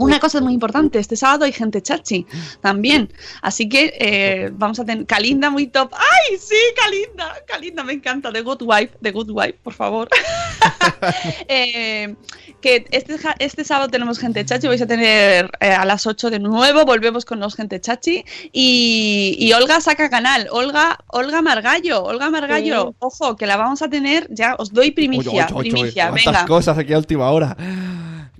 [0.00, 2.26] Una cosa muy importante, este sábado hay gente chachi
[2.62, 3.12] también.
[3.42, 5.04] Así que eh, vamos a tener.
[5.04, 5.92] Kalinda muy top.
[5.92, 7.34] ¡Ay, sí, Kalinda!
[7.46, 8.32] Kalinda me encanta.
[8.32, 10.08] The Good Wife, The Good Wife, por favor.
[11.48, 12.14] Eh,
[12.60, 14.68] que este, este sábado tenemos gente chachi.
[14.68, 16.84] Vais a tener eh, a las 8 de nuevo.
[16.86, 18.24] Volvemos con los gente chachi.
[18.52, 20.48] Y, y Olga saca canal.
[20.50, 22.04] Olga, Olga Margallo.
[22.04, 22.90] Olga Margallo.
[22.90, 22.96] Sí.
[23.00, 24.28] Ojo, que la vamos a tener.
[24.30, 25.30] Ya os doy primicia.
[25.30, 26.08] Oye, oye, oye, primicia.
[26.08, 26.46] cuántas Venga.
[26.46, 27.54] cosas aquí a última hora.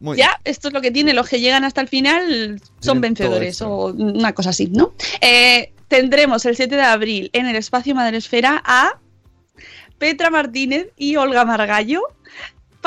[0.01, 1.13] Muy Ya, esto es lo que tiene.
[1.15, 4.95] Los que llegan hasta el final son Tienen vencedores o una cosa así, ¿no?
[5.21, 8.99] Eh, tendremos el 7 de abril en el espacio Madresfera a
[9.99, 12.03] Petra Martínez y Olga Margallo,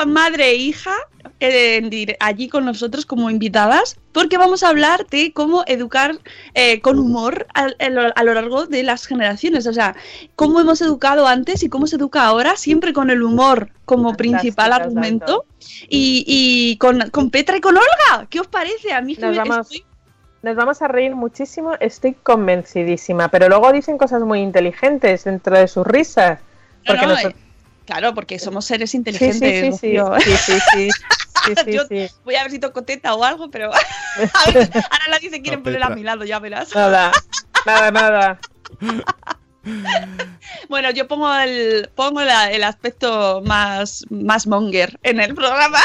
[0.06, 0.92] madre e hija,
[1.40, 6.18] eh, allí con nosotros como invitadas, porque vamos a hablar de cómo educar
[6.54, 9.66] eh, con humor al- a, lo, a lo largo de las generaciones.
[9.66, 9.94] O sea,
[10.36, 14.72] cómo hemos educado antes y cómo se educa ahora, siempre con el humor como principal
[14.72, 15.44] argumento.
[15.88, 18.92] Y, y con, con Petra y con Olga, ¿qué os parece?
[18.92, 19.84] A mí Nos vamos- estoy-
[20.42, 25.68] Nos vamos a reír muchísimo, estoy convencidísima, pero luego dicen cosas muy inteligentes dentro de
[25.68, 26.38] sus risas.
[26.40, 26.46] No,
[26.86, 27.53] Porque no, nosotros- eh,
[27.86, 29.76] claro, porque somos seres inteligentes.
[29.78, 30.90] sí, sí, sí, sí, sí,
[31.46, 32.06] sí, sí, Yo- sí.
[32.24, 33.78] Voy a ver si toco teta o algo, pero a
[34.52, 36.74] ver, ahora nadie se quiere No, poner a mi lado, ya verás.
[36.74, 37.12] Nada,
[37.66, 38.38] nada, nada.
[40.68, 45.78] Bueno, yo pongo el pongo la- el aspecto más, más monger en el programa.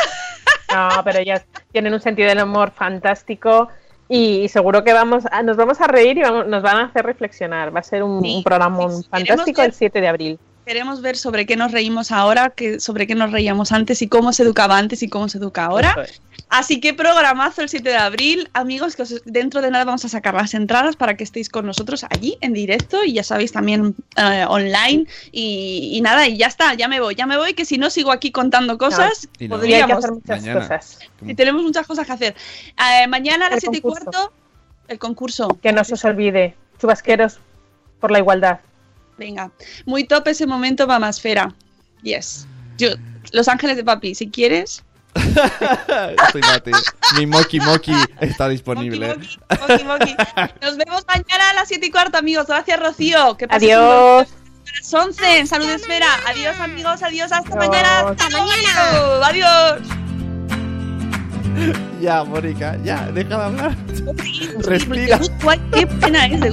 [0.73, 3.69] No, pero ellas tienen un sentido del humor fantástico
[4.09, 6.83] y, y seguro que vamos a- nos vamos a reír y vamos- nos van a
[6.85, 7.73] hacer reflexionar.
[7.75, 10.39] Va a ser un, Sí, un programa sí, fantástico el 7 de abril.
[10.69, 14.31] Queremos ver sobre qué nos reímos ahora, que, sobre qué nos reíamos antes y cómo
[14.33, 15.95] se educaba antes y cómo se educa ahora.
[16.03, 16.21] Es.
[16.47, 18.49] Así que programazo el 7 de abril.
[18.53, 21.65] Amigos, que os- dentro de nada vamos a sacar las entradas para que estéis con
[21.65, 25.07] nosotros allí en directo y ya sabéis también eh, online.
[25.31, 27.89] Y, y nada, y ya está, ya me voy, ya me voy, que si no
[27.89, 29.39] sigo aquí contando cosas, no.
[29.39, 29.97] Y hay que podríamos.
[29.97, 30.59] hacer muchas Mañana.
[30.61, 30.99] cosas.
[31.25, 32.35] Y tenemos muchas cosas que hacer.
[32.77, 34.31] Eh, mañana a las El 7 y cuarto,
[34.87, 35.47] el concurso.
[35.63, 36.53] Que no se os olvide.
[36.79, 37.39] Chubasqueros
[37.99, 38.59] por la igualdad.
[39.19, 39.51] Venga,
[39.85, 41.53] muy top ese momento, mamasfera.
[42.01, 42.47] Yes.
[42.77, 42.89] Yo,
[43.33, 44.83] Los Ángeles de Papi, si quieres.
[46.31, 46.71] Soy Mati.
[47.17, 49.07] Mi Moki Moki está disponible.
[49.09, 50.53] Moki, moki, moki, moki.
[50.61, 52.47] Nos vemos mañana a las 7 y cuarto, amigos.
[52.47, 53.35] Gracias, Rocío.
[53.35, 54.27] Que Adiós.
[54.29, 56.07] A las 11 en Salud Esfera.
[56.27, 57.03] Adiós, amigos.
[57.03, 57.31] Adiós.
[57.31, 57.67] Hasta Adiós.
[57.67, 57.99] mañana.
[58.09, 59.27] Hasta mañana.
[59.27, 59.81] Adiós.
[62.01, 63.75] Ya, Mónica, ya, deja de hablar.
[64.59, 65.19] Respira.
[65.73, 66.51] Qué pena es de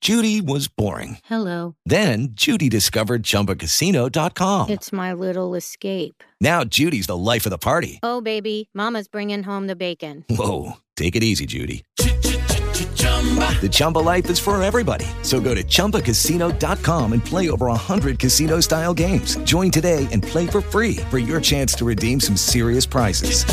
[0.00, 1.18] Judy was boring.
[1.24, 1.76] Hello.
[1.84, 4.70] Then Judy discovered ChumbaCasino.com.
[4.70, 6.24] It's my little escape.
[6.40, 8.00] Now Judy's the life of the party.
[8.02, 10.24] Oh, baby, Mama's bringing home the bacon.
[10.30, 11.84] Whoa, take it easy, Judy.
[11.96, 15.04] The Chumba life is for everybody.
[15.20, 19.36] So go to ChumbaCasino.com and play over 100 casino style games.
[19.44, 23.44] Join today and play for free for your chance to redeem some serious prizes.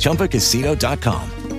[0.00, 1.43] ChumbaCasino.com.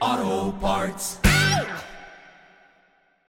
[0.00, 1.27] Auto Parts.